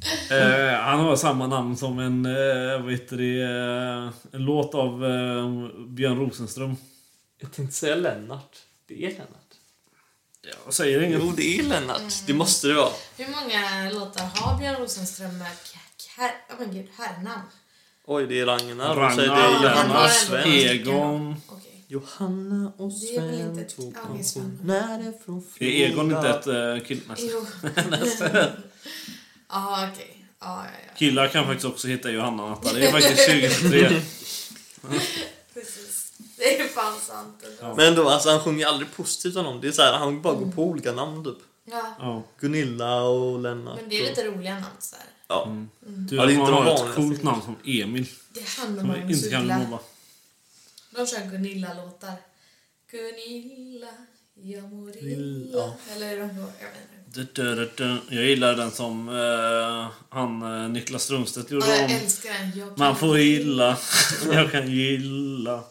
[0.30, 5.04] Eh, han har samma namn som en, uh, vad heter det, eh, en låt av
[5.04, 6.76] eh, Björn Rosenström.
[7.40, 8.56] Jag tänkte säga Lennart.
[8.86, 9.50] Det är Lennart.
[10.64, 11.20] Jag säger inget.
[11.22, 12.26] Jo, det är Lennart.
[12.26, 12.90] Det måste det vara.
[13.16, 15.52] Hur många låtar har Björn Rosenström med
[16.20, 17.42] oh men gud, herrnamn?
[18.06, 18.96] Oj, det är Ragnar.
[18.96, 20.48] Ragnar, Och så är det Johanna och Sven.
[20.52, 21.36] Egon.
[21.48, 21.84] Okej.
[21.88, 24.50] Johanna och Det är väl Sven inte ett- tog ja, det är Sven.
[24.50, 27.18] pensionärer från Är Egon inte ett uh, killnamn?
[27.18, 27.46] Jo.
[29.50, 30.24] Ja, okej.
[30.40, 30.92] Ja, ja, ja.
[30.98, 32.72] Killar kan faktiskt också heta Johanna Natta.
[32.72, 33.88] Det är faktiskt 2023.
[35.54, 36.12] Precis.
[36.36, 37.44] Det är fan sant.
[37.60, 37.74] ändå.
[37.76, 39.60] Men då, alltså han sjunger aldrig positivt om någon.
[39.60, 41.38] Det är så här, han bara går på olika namn typ.
[41.64, 41.94] Ja.
[41.98, 42.22] Ja.
[42.40, 43.80] Gunilla och Lennart.
[43.80, 45.04] Men det är och- lite roliga namn så här.
[45.28, 45.56] Ja.
[45.80, 48.06] Du Ja, det är man inte har ett coolt namn som Emil.
[48.32, 49.78] Det är han och Som vi Magnus Uggla.
[50.90, 52.12] De kör Gunilla-låtar.
[52.90, 53.88] Gunilla,
[54.34, 55.58] jag mår illa.
[55.58, 55.74] ja.
[55.96, 56.99] Eller de går, jag vet inte.
[57.12, 57.96] Du, du, du, du.
[58.16, 61.88] Jag gillar den som eh, han eh, Niklas Strömstedt gjorde jag om.
[62.22, 62.58] den.
[62.58, 63.78] Jag Man får gilla,
[64.32, 65.64] jag kan gilla.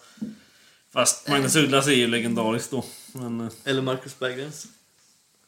[0.94, 2.86] Fast Magnus Ugglas är ju legendarisk då.
[3.14, 4.68] Men, eh, Eller Marcus Berggrens.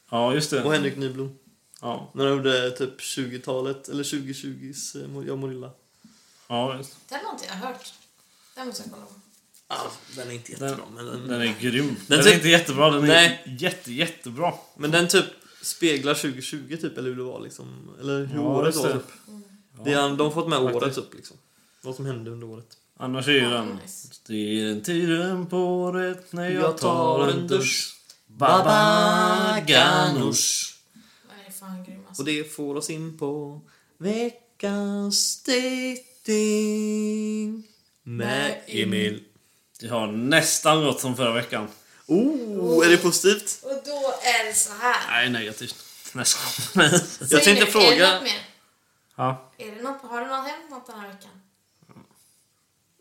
[0.10, 0.76] ja, just Och det.
[0.78, 1.38] Henrik Nyblom.
[1.82, 5.72] Ja, När de gjorde typ 20-talet, eller 2020s eh, Jag mår illa.
[6.48, 6.98] ja just.
[7.10, 7.94] Den har inte jag hört.
[8.56, 9.12] Den måste jag kolla på.
[9.68, 10.86] Ja, den är inte Den, jättebra.
[10.96, 11.86] Men den, den är grym.
[11.88, 13.58] Den Den, är typ- inte jättebra, den är Nej.
[13.60, 14.54] jätte, jättebra.
[14.78, 15.26] men den typ
[15.62, 17.68] speglar 2020 typ, eller hur det var liksom.
[18.00, 18.94] Eller hur Ja, året var det.
[18.94, 19.04] typ.
[19.86, 21.38] Det är, de har fått med året upp liksom.
[21.82, 22.78] Vad som hände under året.
[22.98, 23.80] Annars är ju den...
[24.28, 27.96] Det är den tiden på året när jag Jag tar en dusch.
[28.28, 30.72] Baba ganoush.
[32.08, 32.22] Alltså.
[32.22, 33.62] Och det får oss in på
[33.98, 35.44] veckans
[36.26, 37.64] dating
[38.04, 39.24] med Emil.
[39.80, 41.68] Det har nästan gått som förra veckan.
[42.16, 43.60] Oh, är det positivt?
[43.64, 45.08] Och då är det så här.
[45.12, 45.76] Nej, negativt.
[46.14, 46.42] Nästan.
[47.30, 48.14] Jag tänkte nu, Är det fråga...
[48.14, 48.48] något mer?
[49.16, 51.42] ja, Är det något, har det något hänt något den här veckan?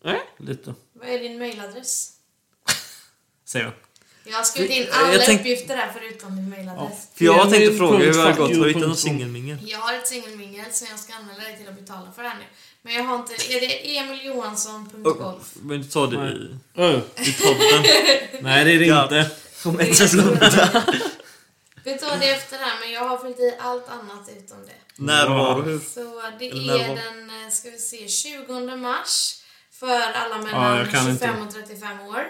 [0.04, 0.20] Nej.
[0.36, 0.74] lite.
[0.92, 2.12] Vad är din mailadress?
[3.44, 3.74] Säger jag.
[4.24, 7.08] Jag har skrivit in Jag alla tänk- uppgifter här förutom din mailadress.
[7.14, 8.56] För jag tänkte fråga hur det har gått.
[8.56, 8.96] Har du hittat com.
[8.96, 9.58] singelmingel?
[9.62, 12.44] Jag har ett singelmingel som jag ska anmäla dig till att betala för här nu.
[12.82, 13.32] Men jag har inte...
[13.34, 15.54] Är det emiljohansson.golf?
[15.62, 16.98] Men inte ta det i, Öh.
[17.16, 17.82] i podden.
[18.42, 19.02] Nej, det är det Ja.
[19.02, 19.30] inte.
[19.64, 20.38] Om ett sekund.
[21.84, 24.72] Vi tar det efter det här, men jag har fyllt i allt annat utom det.
[25.02, 25.78] När, var och hur?
[25.78, 29.36] Så det är den, eh, ska vi se, 20 mars
[29.72, 31.58] för alla Ja, mellan kan 25 inte.
[31.58, 32.24] och 35 år.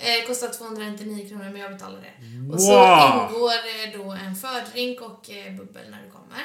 [0.00, 2.14] Eh, kostar 299 kronor, men jag betalar det.
[2.52, 3.28] Och Wow.
[3.28, 6.44] så ingår eh, då en fördrink och eh, bubbel när du kommer.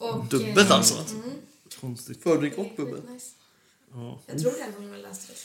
[0.00, 0.94] Och, Dubbelt eh, alltså?
[1.14, 1.32] Mm,
[1.84, 2.22] Konstigt.
[2.22, 3.00] Fördrink och bubbel.
[3.12, 3.26] nice.
[3.94, 4.20] Ja.
[4.26, 5.38] Jag tror det om jag läste det.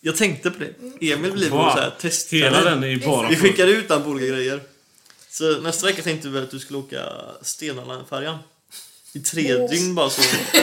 [0.00, 0.74] Jag tänkte på det.
[1.12, 1.58] Emil blir Wow.
[1.58, 2.64] så här Hela testare.
[2.70, 4.62] den är ju bara Vi skickar ut den på olika grejer.
[5.30, 7.02] Så nästa vecka tänkte vi väl att du skulle åka
[7.42, 8.38] Stenala-färjan.
[9.12, 9.70] I tre Åh.
[9.70, 10.22] dygn bara så.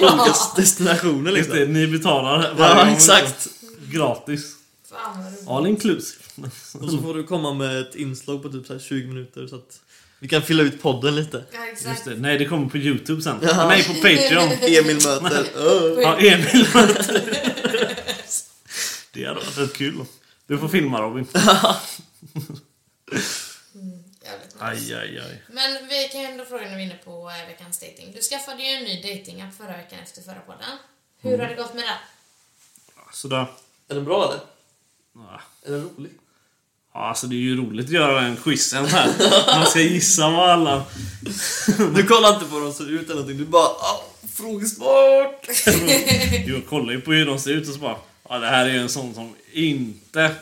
[0.00, 1.72] Olika destinationer Just det, liksom.
[1.72, 2.94] ni betalar varje Ja, gång.
[2.94, 3.48] exakt.
[3.92, 4.54] Gratis.
[5.48, 6.22] All inclusive.
[6.80, 9.56] Och så får du komma med ett inslag på typ så här 20 minuter så
[9.56, 9.80] att
[10.20, 11.44] vi kan fylla ut podden lite.
[11.52, 12.04] Ja, Just exakt.
[12.04, 12.14] det.
[12.16, 13.38] Nej, det kommer på Youtube sen.
[13.42, 13.68] Jaha.
[13.68, 14.48] Nej, på Patreon.
[14.62, 15.46] Emil möter...
[15.56, 16.00] Öh.
[16.02, 16.66] Ja, Emil
[19.12, 20.04] Det hade varit rätt kul.
[20.46, 21.26] Du får filma Robin.
[24.58, 25.42] Aj, aj, aj.
[25.48, 28.12] Men vi kan ju ändå fråga när vi är inne på eh, veckans dating.
[28.12, 30.76] Du skaffade ju en ny datingapp förra veckan efter förra podden.
[31.20, 31.40] Hur Mm.
[31.40, 31.96] har det gått med den?
[33.12, 33.46] Sådär.
[33.88, 34.40] Är den bra eller?
[35.14, 35.40] Ja.
[35.66, 36.10] Är den rolig?
[36.94, 39.08] Ja, alltså det är ju roligt att göra den quizen här.
[39.58, 40.84] Man ska gissa vad alla...
[41.94, 45.48] Du kollar inte på hur de ser ut eller någonting, du bara ah, frågesport!
[46.46, 47.96] Jag kollar ju på hur de ser ut och så bara...
[48.28, 50.34] Ja, det här är ju en sån som inte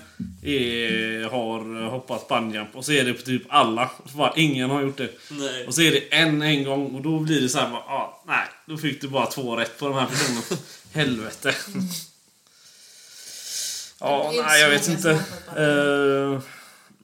[0.43, 2.77] är, har hoppat bungyjump.
[2.77, 3.91] Och så är det på typ alla.
[4.15, 5.11] Bara, ingen har gjort det.
[5.31, 5.67] Nej.
[5.67, 8.23] Och så är det en en gång och då blir det så här bara, ah,
[8.27, 10.43] nej, då fick du bara två rätt på den här personen.
[10.93, 11.55] Helvete.
[14.01, 15.11] Ja, nej, jag vet inte.
[15.57, 16.43] Eh,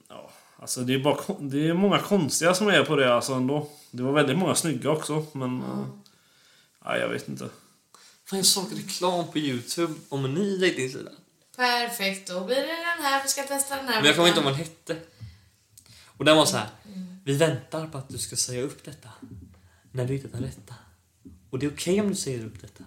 [0.09, 3.69] ja, alltså det är, bara, det är många konstiga som är på det alltså ändå.
[3.91, 5.63] Det var väldigt många snygga också, men...
[6.85, 7.49] ja, jag vet inte.
[8.25, 11.11] Fan, jag såg reklam på Youtube om en ny dejtingsida.
[11.55, 13.23] Perfekt, då blir det den här.
[13.23, 13.95] Vi ska testa den här.
[13.95, 14.97] Men jag kommer inte ihåg vad den hette.
[16.17, 16.67] Och den var så här.
[16.85, 17.17] Mm.
[17.25, 19.09] Vi väntar på att du ska säga upp detta.
[19.91, 20.75] När du hittat den rätta.
[21.49, 22.83] Och det är okej om du säger upp detta.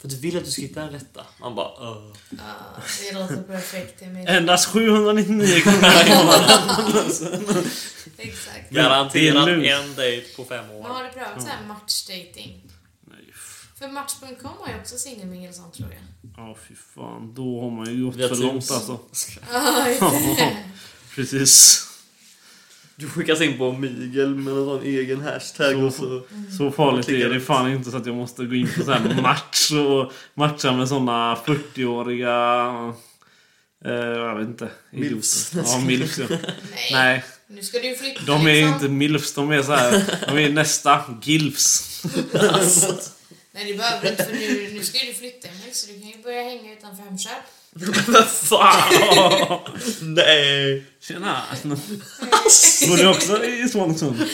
[0.00, 1.26] För att du vill att du ska hitta den rätta.
[1.40, 2.12] Man bara uh.
[2.30, 4.26] Ja, det låter perfekt mig.
[4.26, 7.70] Endast 799 kronor i månaden.
[8.16, 8.70] Exakt.
[8.70, 10.82] Garanterat Det en dejt på fem år.
[10.82, 12.62] Men har du prövat så här matchdating?
[13.00, 13.34] Nej,
[13.78, 16.30] För Match.com har ju också singelmingel sånt tror jag.
[16.36, 17.34] Ja, fy fan.
[17.34, 18.40] Då har man ju gått för Teams.
[18.40, 18.98] långt alltså.
[19.52, 20.56] Ja, det.
[21.14, 21.86] Precis.
[23.00, 26.22] Du skickas in på mygel med någon sån egen hashtag Så- och så...
[26.58, 29.22] Så farligt är det fan inte så att jag måste gå in på så här
[29.22, 32.34] match och matcha med såna 40-åriga...
[33.84, 34.68] Eh, jag vet inte.
[34.92, 35.52] Milfs.
[35.54, 36.26] Ja, milfs ja.
[36.30, 36.40] Nej.
[36.92, 38.74] Nej, Nu ska du flytta de är liksom.
[38.74, 39.34] inte milfs.
[39.34, 40.18] De är så här.
[40.28, 42.02] De är nästa gilfs.
[43.52, 46.00] Nej, det behöver du inte för nu, nu ska ju du flytta Emil, så du
[46.00, 47.32] kan ju börja hänga utanför Hemköp.
[48.08, 49.58] Vad fan!
[50.00, 50.84] Nej!
[51.00, 51.42] Tjena!
[52.88, 54.22] Går du också i Svanesund?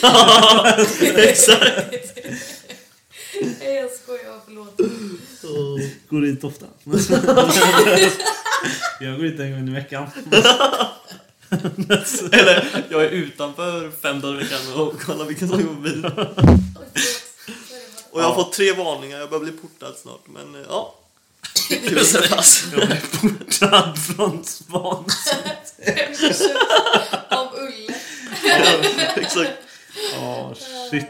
[1.17, 1.95] Exakt!
[3.43, 4.41] Nej, jag skojar.
[4.45, 4.81] Förlåt.
[6.09, 6.67] Går dit ofta?
[9.01, 10.07] jag går dit en gång i veckan.
[12.33, 16.03] Eller, jag är utanför fem dagar i veckan och kollar vilken som går förbi.
[18.11, 18.35] Och jag har Ja.
[18.35, 20.21] fått tre varningar, jag börjar bli portad snart.
[20.27, 20.95] Men eh, ja.
[22.29, 22.65] Fast.
[22.77, 24.45] Jag blev portad från.
[25.83, 26.43] Hemköp
[27.29, 27.95] av Ulle.
[29.17, 29.53] Exakt.
[30.15, 30.55] Ja,
[30.91, 31.07] shit.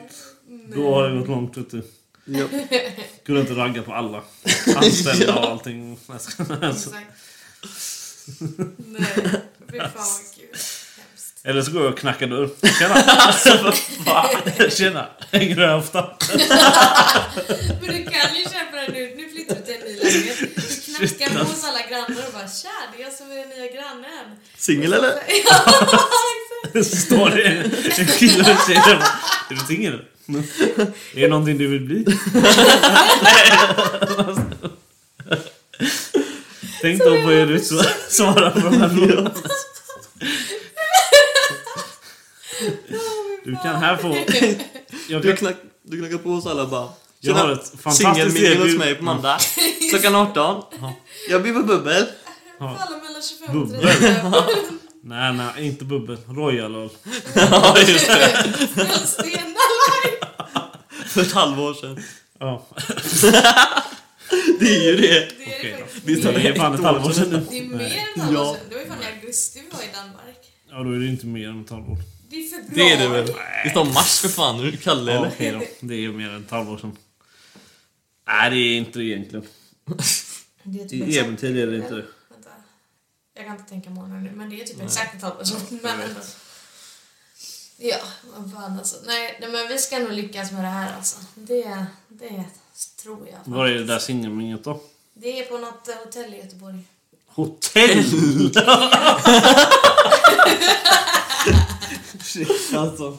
[0.75, 1.83] Då har det gått långt vet du.
[2.25, 2.47] Ja.
[3.25, 4.23] Runt och ragga på alla.
[4.77, 5.99] Anställda och allting.
[6.15, 6.39] Exakt.
[8.77, 9.07] Nej,
[9.71, 10.57] fy fan vad kul.
[11.45, 12.51] Eller så går jag och knackar dörr.
[12.79, 12.95] Tjena!
[12.95, 13.73] Alltså!
[14.71, 15.07] Tjena!
[15.31, 16.03] Hänger du här ofta?
[17.81, 19.15] Men du kan ju köpa den nu.
[19.17, 19.76] Nu flyttar du till
[20.11, 23.67] Du knackar hos alla grannar och bara Tja, det är jag som är den nya
[23.73, 24.37] grannen.
[24.57, 25.09] Singel eller?
[25.29, 25.65] Ja,
[26.73, 26.91] exakt.
[26.91, 28.97] Så står det en kille och tjej där.
[28.97, 29.09] bara,
[29.51, 29.95] Är du singel?
[31.15, 32.05] Är det någonting du vill bli?
[36.81, 39.31] Tänk då på hur du sva- svarar på de här frågorna.
[43.45, 44.17] Du kan här få...
[45.09, 46.89] Jag, Du, kan, knack, du knackar på hos alla bara
[47.21, 48.79] jag har ett fantastiskt Singelmingel hos erbjudande.
[48.85, 49.39] mig på måndag.
[49.91, 50.63] Klockan 18.
[51.31, 52.07] Jag bjuder på bubbel.
[52.59, 52.71] Alla
[53.03, 53.81] mellan 25 och Bubbel.
[53.93, 54.33] 35.
[55.03, 56.17] Nej, nej, inte bubbel.
[56.29, 56.89] Royal öl.
[57.35, 58.53] Ja, just det.
[61.07, 62.03] För ett halvår sedan.
[62.39, 62.67] Ja,
[64.61, 65.03] Det är ju det.
[65.09, 65.85] Det är okej det då.
[65.87, 66.23] faktiskt.
[66.23, 67.47] Det är fan ett halvår sedan nu.
[67.51, 68.55] Det är mer än ett halvår Ja.
[68.55, 68.67] sedan.
[68.69, 70.39] Det var ju fan i augusti vi var i Danmark.
[70.71, 71.97] Ja, då är det inte mer än ett halvår.
[72.31, 72.89] Det är februari.
[72.89, 73.27] Det är det väl?
[73.65, 74.59] Det står mars för fan.
[74.61, 75.29] Är du Kalle Ja, eller?
[75.29, 75.87] okej då.
[75.87, 76.97] Det är mer än ett halvår sedan.
[78.27, 79.47] Nej, det är inte det egentligen.
[80.63, 82.05] Det är typ I exakt- äventyr är det inte det.
[82.31, 82.51] Vänta.
[83.35, 85.79] Jag kan inte tänka månader nu, men det är typ exakt ett halvår sedan.
[85.83, 86.01] Men.
[87.79, 87.97] Ja,
[88.37, 88.97] vad fan alltså.
[89.07, 91.17] Nej, nej, men vi ska nog lyckas med det här alltså.
[91.35, 92.45] Det, det
[93.03, 93.39] tror jag.
[93.53, 94.81] Var är det där singelminget då?
[95.15, 96.79] Det är på något eh, hotell i Göteborg.
[97.27, 98.05] Hotell!
[102.23, 103.19] Shit alltså.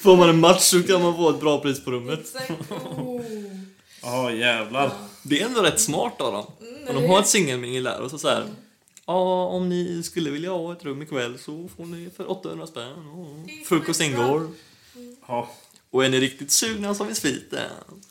[0.00, 2.20] Får man en match så kan man få ett bra pris på rummet.
[2.20, 2.50] Exakt.
[2.70, 3.22] Oh.
[4.06, 4.92] Ja, jävlar.
[5.22, 6.46] Det är ändå rätt smart av dem.
[6.88, 8.46] Och de har ett singelmingel där och så, så här.
[9.06, 13.06] Ja, om ni skulle vilja ha ett rum ikväll så får ni för 800 spänn.
[13.06, 14.50] Och frukost ingår.
[15.28, 15.50] Ja,
[15.90, 17.60] Och är ni riktigt sugna så har vi sviten.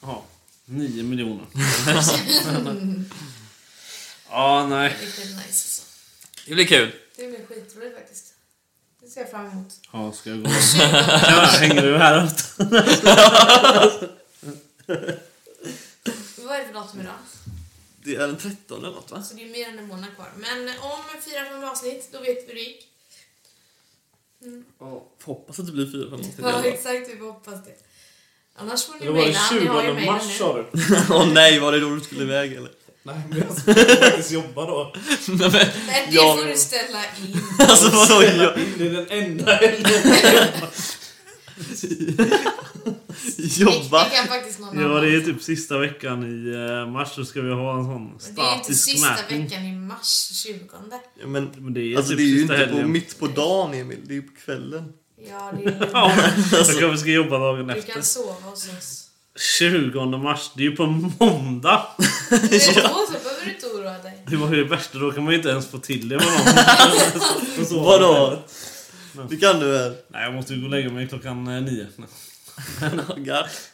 [0.02, 0.24] ja.
[0.68, 1.46] Nio miljoner.
[4.30, 4.96] ja, nej.
[5.02, 5.82] Riktigt nice alltså.
[6.48, 6.92] Det blir kul.
[7.16, 8.34] Det blir skitroligt faktiskt.
[9.02, 9.74] Det ser jag fram emot.
[9.92, 10.50] Ja, ska jag gå?
[10.50, 12.44] Tjena, hänger du här ute?
[16.56, 17.13] Vad är det för datum idag?
[18.04, 19.24] Det är den 13 eller något va?
[19.24, 20.28] Så det är mer än en månad kvar.
[20.38, 22.88] Men om fyra, fem avsnitt, då vet vi hur det gick.
[24.80, 25.04] Ja.
[25.24, 27.10] Hoppas att det blir fyra, fem avsnitt Ja, exakt.
[27.10, 27.76] Vi hoppas det.
[28.56, 29.39] Annars får ni Det var mejla.
[29.52, 30.34] den Ni har ju 20 mejlen mars nu.
[30.34, 30.65] sa du?
[31.15, 32.72] Åh nej, var det då du skulle iväg eller?
[33.04, 33.74] Nej, men jag ska
[34.06, 34.94] faktiskt jobba då.
[35.28, 36.38] Nej, men, Men det Ja.
[36.38, 37.41] får du ställa in.
[37.60, 38.24] alltså vadå?
[38.24, 40.12] Jag, Det är den enda helgen.
[43.38, 44.04] jobba?
[44.04, 45.02] Det kan faktiskt någon Ja, annan.
[45.02, 48.36] det är typ sista veckan i eh, mars så ska vi ha en sån Men
[48.36, 49.43] det är inte statisk sista mätning.
[49.43, 50.60] veckan i mars 20.
[51.21, 53.74] Ja, men, Men det är alltså typ det är ju inte på, mitt på dagen
[53.74, 54.93] Emil, det är ju på kvällen.
[55.30, 56.12] Ja, det är Ja,
[56.52, 57.93] jag kanske ska jobba dagen Du efter.
[57.93, 59.02] kan sova hos oss.
[59.60, 60.86] 20 mars, det är ju på
[61.19, 61.86] måndag.
[61.98, 64.24] Då så behöver du inte oroa dig.
[64.28, 66.26] Det var ju det värsta, då kan man ju inte ens få till det med
[66.26, 67.84] någon.
[67.84, 68.39] Vadå?
[69.30, 69.95] Det kan du väl?
[70.08, 71.62] Nej, jag måste ju gå och lägga mig klockan eh,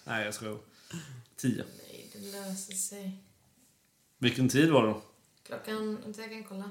[0.03, 0.57] Nej, jag ska
[1.35, 1.63] Tio.
[1.77, 3.23] Nej, det löser sig.
[4.17, 5.01] Vilken tid var det då?
[5.43, 5.97] Klockan...
[6.03, 6.69] Vänta, jag kan kolla.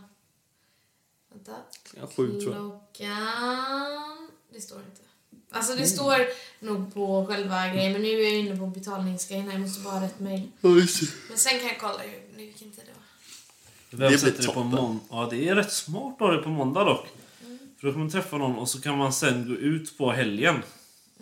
[1.32, 1.56] Vänta.
[1.96, 2.80] Ja, sju tror jag.
[2.94, 4.28] Klockan...
[4.52, 5.00] Det står inte.
[5.50, 6.26] Alltså det står
[6.60, 9.52] nog på själva grejen, men nu är jag inne på betalningsgrejen här.
[9.52, 10.50] Jag måste bara ha rätt mail.
[10.62, 10.88] Oj.
[11.28, 13.02] Men sen kan jag kolla hur, nu vilken tid det var.
[13.98, 15.00] Vem blir sätter det på måndag?
[15.10, 17.06] Ja, det är rätt smart att ha det på måndag dock.
[17.78, 20.62] För då kan man träffa någon och så kan man sen gå ut på helgen.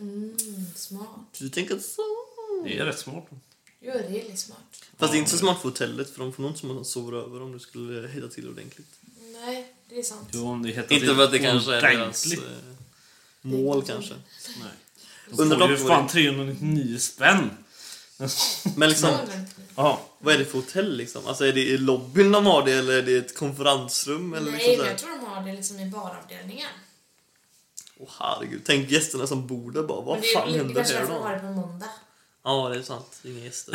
[0.01, 0.37] Mm,
[0.77, 1.39] smart.
[1.39, 2.03] Du tänker så?
[2.65, 3.27] Det är rätt smart.
[3.81, 4.59] Jo, det är lite smart.
[4.97, 7.19] Fast det är inte så smart för hotellet för de får nog inte de sover
[7.19, 8.99] över om du skulle hitta till ordentligt.
[9.33, 10.29] Nej, det är sant.
[10.33, 12.39] Jo, om det Inte för att det kanske är deras eh,
[13.43, 14.15] mål kanske.
[14.15, 14.69] Nej.
[15.31, 17.51] Undrar Undrar dock ju fan det- 399 spänn.
[18.77, 19.11] Men liksom,
[19.77, 21.27] Ja, vad är det för hotell liksom?
[21.27, 24.35] Alltså är det i lobbyn de har det eller är det ett konferensrum?
[24.35, 26.69] Eller Nej, liksom så men jag tror de har det liksom i baravdelningen.
[28.01, 31.29] Åh herregud, tänk gästerna som bor där bara, vad fan är- händer här då?
[31.29, 31.87] det på måndag.
[32.45, 33.21] Ja, det är sant.
[33.25, 33.75] Inga gäster.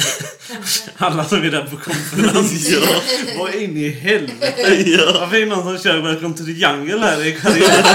[0.98, 2.70] Alla som är där på konferens.
[2.70, 3.02] ja.
[3.38, 4.84] Vad in i helvete?
[4.86, 5.18] ja.
[5.20, 7.86] Varför är det någon som kör Welcome to the jungle här i karriären?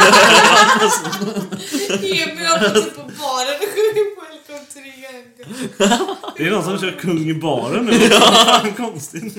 [2.02, 4.27] Emil har gått upp på baren och the jungle.
[6.36, 7.98] Det är någon som kör kung i baren nu.
[8.08, 9.34] Vad fan konstigt.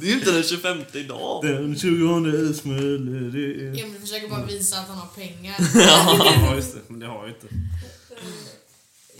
[0.00, 1.44] Det är ju inte den 25 idag.
[1.44, 3.80] Den 20 smäller det.
[3.80, 5.56] Emil försöker bara visa att han har pengar.
[6.44, 6.80] Ja, just det.
[6.88, 7.46] Men det har jag inte.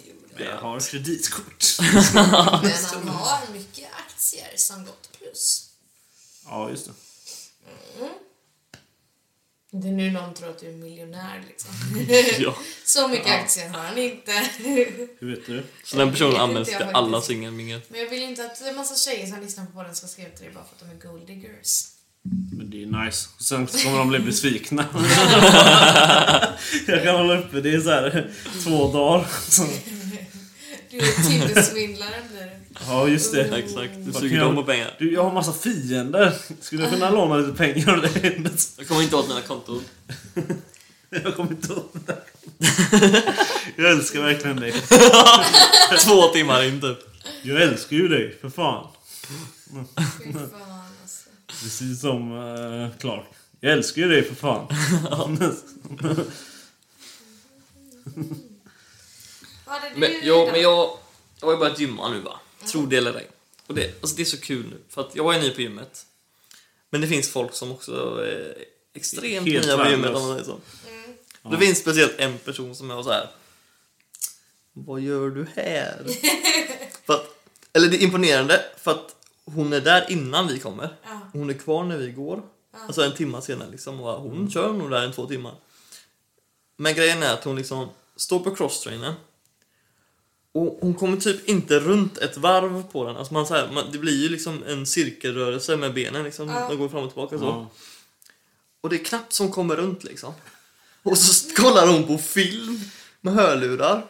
[0.07, 1.67] Jo, Men jag har kreditkort.
[2.15, 5.71] Men han har mycket aktier som gått plus.
[6.47, 6.93] Ja, just det.
[9.73, 11.71] Det är nu någon tror att du är miljonär liksom.
[12.45, 12.55] Ja.
[12.85, 14.33] Så mycket aktier har han inte.
[15.19, 15.63] Hur vet du?
[15.85, 17.81] Så den personen används till alla singelmingel.
[17.89, 20.45] Men jag vill inte att en massa tjejer som lyssnar på podden ska skriva till
[20.45, 21.85] dig bara för att de är gold diggers.
[22.53, 23.29] Men det är nice.
[23.39, 24.87] Sen kommer de bli besvikna.
[26.87, 28.31] jag kan hålla uppe det i så här
[28.65, 29.27] två dagar.
[30.91, 32.51] Du är Tinder-svindlaren blir du.
[32.89, 33.59] Ja, just det.
[33.59, 34.97] Exakt, du Vad suger jag- dem på pengar.
[34.99, 36.35] Du, jag har massa fiender.
[36.61, 38.43] Skulle jag kunna låna lite pengar av dig?
[38.79, 39.83] Jag kommer inte åt mina konton.
[41.25, 42.19] Jag kommer inte ihåg det.
[43.77, 44.73] Jag älskar verkligen dig.
[46.07, 46.99] Två timmar in typ.
[47.43, 48.87] Jag älskar ju dig, för fan.
[50.25, 50.43] Fy fan
[51.03, 51.29] alltså.
[51.47, 53.25] Precis som uh, Clark.
[53.61, 54.67] Jag älskar ju dig, för fan.
[59.71, 60.25] Vad hade du Men, idag?
[60.25, 60.99] ja, men jag,
[61.41, 62.41] jag har ju börjat gymma nu va.
[62.67, 63.29] Tro det eller ej.
[63.67, 64.77] Och det, alltså det är så kul nu.
[64.89, 66.07] För att jag är ny på gymmet.
[66.91, 67.93] Men det finns folk som också
[68.25, 70.59] är extremt Helt nya på gymmet om man säger så.
[70.89, 71.61] Mm.
[71.61, 73.31] Det finns speciellt en person som är så här.
[74.73, 76.05] Vad gör du här?
[77.07, 77.27] för att,
[77.73, 80.97] eller det är imponerande för att hon är där innan vi kommer.
[81.03, 81.21] Ja.
[81.33, 82.43] Hon är kvar när vi går.
[82.87, 84.01] Alltså en timme senare liksom.
[84.01, 85.55] Och hon kör nog där en två timmar.
[86.77, 89.15] Men grejen är att hon liksom står på crosstrainern.
[90.55, 93.17] Och hon kommer typ inte runt ett varv på den.
[93.17, 96.49] Alltså man, så här, man, det blir ju liksom en cirkelrörelse med benen liksom.
[96.49, 96.67] Ja.
[96.69, 97.45] De går fram och tillbaka så.
[97.45, 97.71] Ja.
[98.81, 100.33] Och det är knappt som kommer runt liksom.
[101.03, 102.81] Och så kollar hon på film
[103.21, 104.03] med hörlurar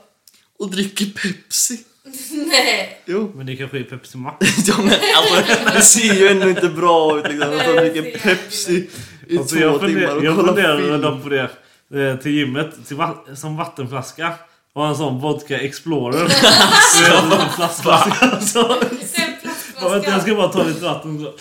[0.59, 1.85] och dricker Pepsi.
[2.31, 3.03] Nej.
[3.07, 3.33] Jo.
[3.37, 4.46] Men det kanske är Pepsi Max.
[4.66, 7.53] Ja men alltså det ser ju ändå inte bra ut liksom.
[7.53, 8.88] Att det dricker Pepsi
[9.29, 11.00] i Alltså, två jag timmar och jag kollar funderade film.
[11.00, 11.50] dock på det.
[11.94, 12.96] eh, Till gymmet, till
[13.37, 14.35] som vattenflaska.
[14.74, 16.24] Och en sån vodka explorer.
[17.30, 18.40] Med en plastflaska.
[18.40, 21.18] Så, vänta, jag ska bara ta lite vatten.
[21.24, 21.33] Så.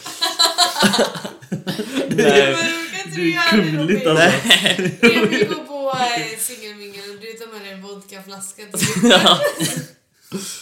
[2.10, 2.80] Det är
[3.18, 4.18] göra kungligt Robin?
[4.18, 5.06] alltså.
[5.06, 9.40] Emil går på eh, singelmingel och du tar med dig en vodkaflaska till Ja.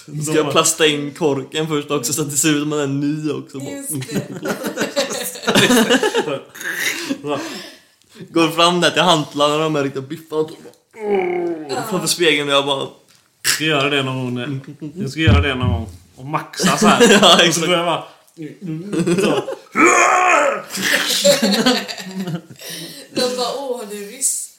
[0.06, 2.80] De Ska jag plasta in korken först också så att det ser ut som att
[2.80, 3.58] den är ny också.
[3.58, 4.28] Just det.
[8.30, 10.54] Går fram där till hantlarna och de är riktigt biffade.
[11.89, 12.88] Framför spegeln och jag bara...
[13.43, 14.62] Jag ska göra det någon gång.
[14.95, 15.89] Jag ska göra det någon gång.
[16.16, 17.08] Och maxa så här.
[17.22, 18.04] Ja, Och så går jag bara...
[19.22, 19.43] Så.
[23.16, 24.50] De bara, åh, han är ryss.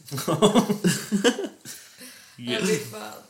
[2.37, 3.23] Ja, fy fan.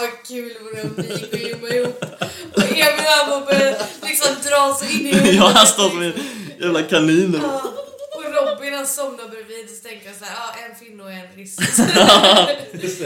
[0.00, 2.04] Vad kul vore om vi gick och gymmade ihop.
[2.56, 5.34] Och Emil han började liksom som dras in i huvudet.
[5.34, 6.12] Jag har stått en
[6.60, 7.40] jävla kanin.
[7.42, 7.62] Ja,
[8.16, 10.76] Och Robin han somnar bredvid och så tänker jag såhär, ja en
[11.42, 13.00] och en ryss.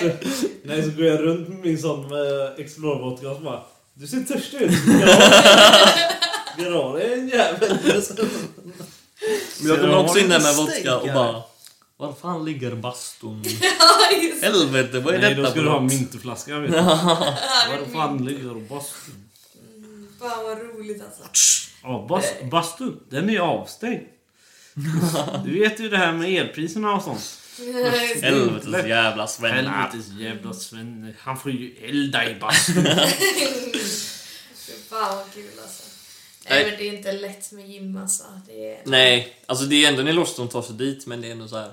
[0.00, 0.16] Nej.
[0.62, 3.62] Nej, så går jag runt med min sån med Explorer-vodka och så bara
[3.94, 4.70] Du ser törstig ut.
[6.58, 7.78] Dra dig en jävel.
[9.60, 11.42] Men jag kommer också in där med vodka och bara...
[11.98, 13.44] Var fan ligger bastun?
[14.42, 15.92] Helvete, vad är Nej, detta då ska du ha något?
[15.92, 16.76] mintflaska vet du.
[16.76, 19.28] Var fan ligger bastun?
[20.20, 21.22] Fan vad roligt alltså.
[21.82, 24.00] Ja, bas, bastun, den är avstängd.
[25.44, 27.38] Du vet ju det här med elpriserna och sånt.
[27.58, 29.72] Helvetes jävla svennar.
[29.72, 31.14] Helvetes jävla svenne.
[31.18, 32.84] Han får ju elda i bastun.
[34.66, 35.82] Fy Fan vad kul alltså.
[36.48, 36.62] Nej.
[36.62, 38.24] Nej men det är inte lätt med gym alltså.
[38.46, 38.80] Det är...
[38.84, 41.48] Nej, alltså det är ändå en eloge som tar sig dit men det är ändå
[41.48, 41.70] så här.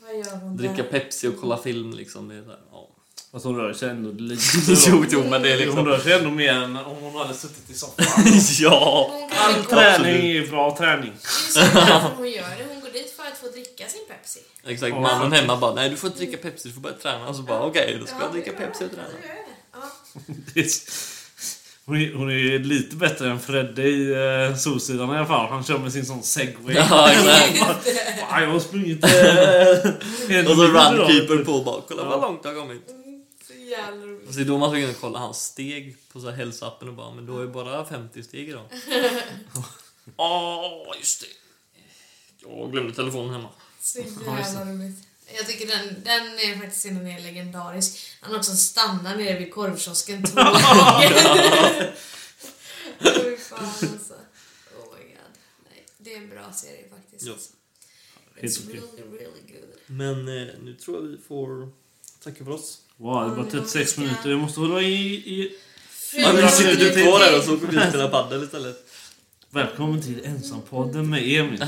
[0.00, 0.82] Vad gör hon Dricka där?
[0.82, 2.28] Pepsi och kolla film liksom.
[2.28, 2.90] Det är så här, ja.
[3.32, 4.42] Fast hon rör sig ändå lite.
[4.88, 5.86] jo, jo, men det är Hon liksom...
[5.86, 8.06] rör sig ändå mer än om hon hade suttit i soffan.
[8.58, 9.10] ja!
[9.12, 11.12] Hon All träning är bra träning.
[11.54, 12.64] Det är så därför hon gör det.
[12.74, 12.85] Hon
[13.32, 14.40] att få dricka sin Pepsi.
[14.66, 17.28] Exakt, Ja, mannen hemma bara nej du får inte dricka Pepsi, du får bara träna.
[17.28, 19.08] Och så bara okej, då ska jag dricka Pepsi och träna.
[19.22, 19.28] Ja,
[19.74, 19.80] det.
[20.26, 20.34] Ja.
[20.54, 20.70] Det
[21.88, 24.12] Hon är, hon är ju lite bättre än Fredde i
[24.50, 25.48] eh, Solsidan i alla fall.
[25.50, 26.74] Han kör med sin sån segway.
[26.74, 27.10] Ja,
[27.50, 27.86] exakt.
[28.30, 29.10] Jag har sprungit eh,
[30.50, 32.08] Och så mil idag." runkeeper på och bara kolla Ja.
[32.08, 32.90] vad långt jag har kommit.
[32.90, 34.28] Mm, Så jävla roligt.
[34.28, 36.94] Och så är då man ska kunna kolla hans steg på så här hälsoappen och
[36.94, 38.64] bara men då är bara 50 steg idag.
[40.16, 41.26] Åh, just det.
[42.48, 43.48] Jag glömde telefonen hemma.
[43.80, 45.06] Så jävla roligt.
[45.36, 47.98] Jag tycker den, den är faktiskt innan är legendarisk.
[48.20, 51.94] Han också stannar nere vid korvkiosken två gånger.
[53.00, 54.14] Fy fan alltså.
[54.76, 55.32] Oh my god.
[55.70, 57.26] Nej, det är en bra serie faktiskt.
[57.26, 57.32] Ja.
[57.32, 57.52] Alltså.
[58.40, 59.70] It's really, really good.
[59.86, 61.68] Men eh, nu tror jag vi får
[62.24, 62.78] tacka för oss.
[62.96, 64.30] Wow, det är bara 36 minuter.
[64.30, 65.14] Jag måste hålla i...
[65.14, 65.58] i...
[66.12, 68.88] Ja, men sitter du kvar här och så får vi spela padel istället.
[69.56, 71.62] Välkommen till Ensampodden med Emil.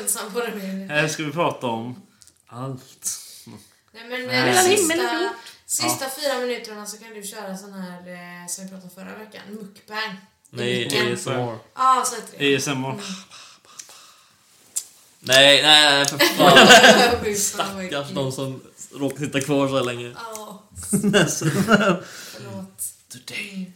[0.00, 2.02] Ensam på den Här ska vi prata om
[2.46, 3.20] allt.
[3.92, 5.34] Nej men eh, Hela sista,
[5.66, 9.42] sista fyra minuterna så kan du köra sån här eh, som vi pratade förra veckan,
[9.48, 10.16] mukbang.
[10.50, 11.12] Nej.
[11.12, 11.30] ASMR.
[11.30, 12.56] Ja, ah, så heter det.
[12.56, 13.00] ASMR.
[15.20, 17.36] Nej, nej, nej för fan.
[17.36, 18.62] Stackars de som
[18.92, 20.14] råkar sitta kvar så här länge.
[20.14, 20.62] Ja,
[22.32, 22.82] förlåt.
[23.08, 23.72] Today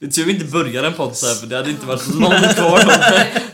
[0.00, 2.06] Det är tur vi inte börjar en podd så här för det hade inte varit
[2.14, 2.78] långt kvar.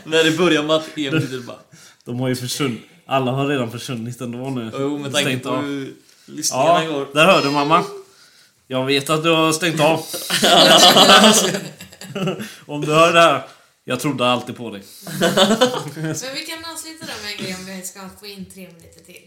[0.03, 1.57] När det börjar med att Emil sitter bara...
[2.05, 2.81] De har ju försvunnit.
[3.05, 4.71] Alla har redan försvunnit ändå nu.
[4.73, 5.61] Jo, med tanke Stängt på av.
[5.65, 5.93] hur
[6.25, 7.07] lyssningarna Ja, går.
[7.13, 7.83] där hör du mamma.
[8.67, 10.05] Jag vet att du har stängt av.
[12.65, 13.43] Om du hör det här.
[13.83, 14.83] Jag trodde alltid på dig.
[15.19, 19.03] Men vi kan avsluta då med en grej om vi ska få in tre minuter
[19.05, 19.21] till.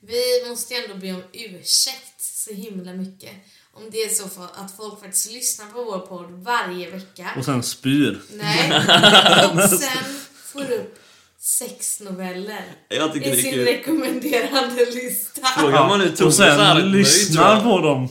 [0.00, 3.30] Vi måste ju ändå be om ursäkt så himla mycket.
[3.76, 7.30] Om det är så för att folk faktiskt lyssnar på vår podd varje vecka.
[7.38, 8.20] Och sen spyr.
[8.32, 8.70] Nej.
[9.54, 10.20] Och sen
[10.52, 10.98] får upp
[11.40, 13.64] sex noveller Jag tycker i det är sin kul.
[13.64, 15.46] rekommenderande lista.
[15.46, 18.08] Frågar man nu Tore och sen lyssnar på dem.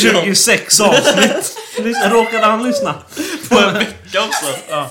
[0.00, 1.56] 26 avsnitt.
[2.10, 3.02] Råkade han lyssna?
[3.48, 4.46] På en vecka också.
[4.68, 4.90] Ja.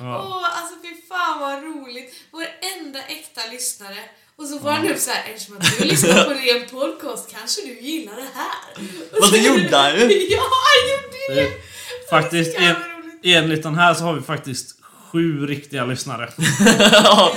[0.00, 0.24] Ja.
[0.28, 2.14] Åh, alltså fy fan vad roligt.
[2.30, 2.46] Vår
[2.78, 3.96] enda äkta lyssnare.
[4.38, 7.60] Och så får han upp så här, eftersom att du lyssnar på en podcast kanske
[7.60, 8.88] du gillar det här.
[9.20, 10.00] Fast det gjorde han ju.
[10.30, 11.50] Ja, han gjorde det.
[12.10, 12.76] Faktiskt, Så en,
[13.22, 14.76] enligt den här så har vi faktiskt
[15.12, 16.32] sju riktiga lyssnare.
[16.92, 17.36] ja.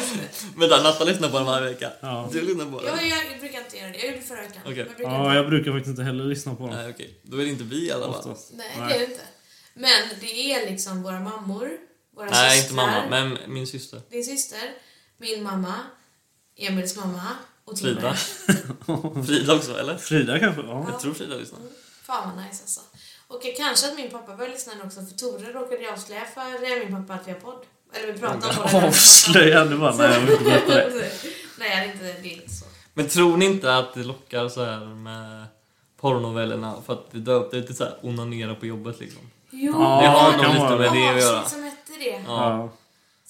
[0.56, 1.89] Men där Natta lyssnar på den varje vecka.
[2.02, 2.30] Ja.
[2.34, 3.08] Du lyssnar på den?
[3.08, 3.97] Jag, jag brukar inte göra det.
[3.97, 4.62] Jag gjorde det förra veckan.
[4.66, 6.76] Men jag Ja, jag brukar faktiskt inte heller lyssna på dem.
[6.76, 8.36] Nej okej, då är det inte vi i alla fall.
[8.52, 8.88] Nej, Nej.
[8.89, 9.24] det är det inte.
[9.74, 11.70] Men det är liksom våra mammor,
[12.16, 14.02] våra Nej, systrar, inte mamma, men min syster.
[14.10, 14.60] din syster,
[15.18, 15.74] min mamma,
[16.58, 17.22] Emils mamma
[17.66, 17.80] och.
[17.80, 18.14] Frida.
[19.28, 19.97] Frida också, eller?
[19.97, 20.62] Frida kanske?
[20.62, 20.86] Ja.
[20.91, 21.60] Jag tror Frida lyssnar.
[22.04, 22.82] Fan vad nice alltså.
[23.28, 27.08] Och kanske att min pappa börjar lyssna också för Tore råkade jag avslöja för min
[27.08, 27.66] pappa att vi har podd.
[27.93, 28.88] Eller vi pratar om podden.
[28.88, 29.95] Avslöja nu bara.
[29.95, 31.12] Nej, jag vill inte berätta det.
[31.60, 32.66] Nej, det är inte, det inte så.
[32.93, 35.45] Men tror ni inte att det lockar så här med
[36.02, 39.22] porrnovellerna för att vi döpte det till så här onanera på jobbet liksom?
[39.52, 41.38] Jo, Ja, Det har det nog lite med det att göra.
[41.39, 42.10] avsnitt som hette det.
[42.10, 42.70] Ja, Ja.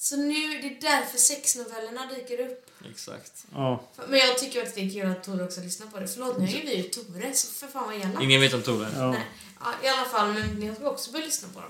[0.03, 2.65] Så nu, det är därför sexnovellerna dyker upp.
[2.91, 3.45] exakt.
[3.55, 3.83] Ja.
[4.07, 6.07] Men jag tycker att det är kul att Tore också lyssnar på det.
[6.07, 8.21] Förlåt, nu hänger vi ut Tore, så för fan vad elakt.
[8.21, 8.87] Ingen vet om Tore.
[8.95, 9.11] ja.
[9.11, 9.21] Nej.
[9.59, 11.69] Ja, I alla fall, men ni ska också börja lyssna på dem.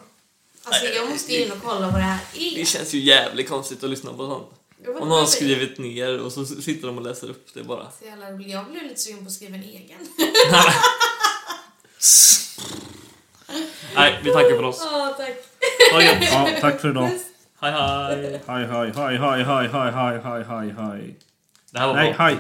[0.64, 2.56] Alltså Nej, jag måste in och kolla vad det här är.
[2.56, 4.48] Det känns ju jävligt konstigt att lyssna på sånt.
[5.02, 7.92] Om någon har skrivit ner och så sitter de och läser upp det bara.
[8.00, 8.50] Så jävla roligt.
[8.52, 10.08] Jag blev lite sugen på att skriva en egen.
[13.96, 14.82] Nej, vi tackar för oss.
[14.92, 15.38] Ja, tack.
[16.32, 17.10] Ja, tack för idag.
[17.62, 18.40] Hej hej.
[18.48, 21.16] Hej, hej, hej, hej, hej, hej, hej, hej, hej, hej, hej.
[21.74, 22.26] Det här var Nej, bra.
[22.26, 22.38] hej.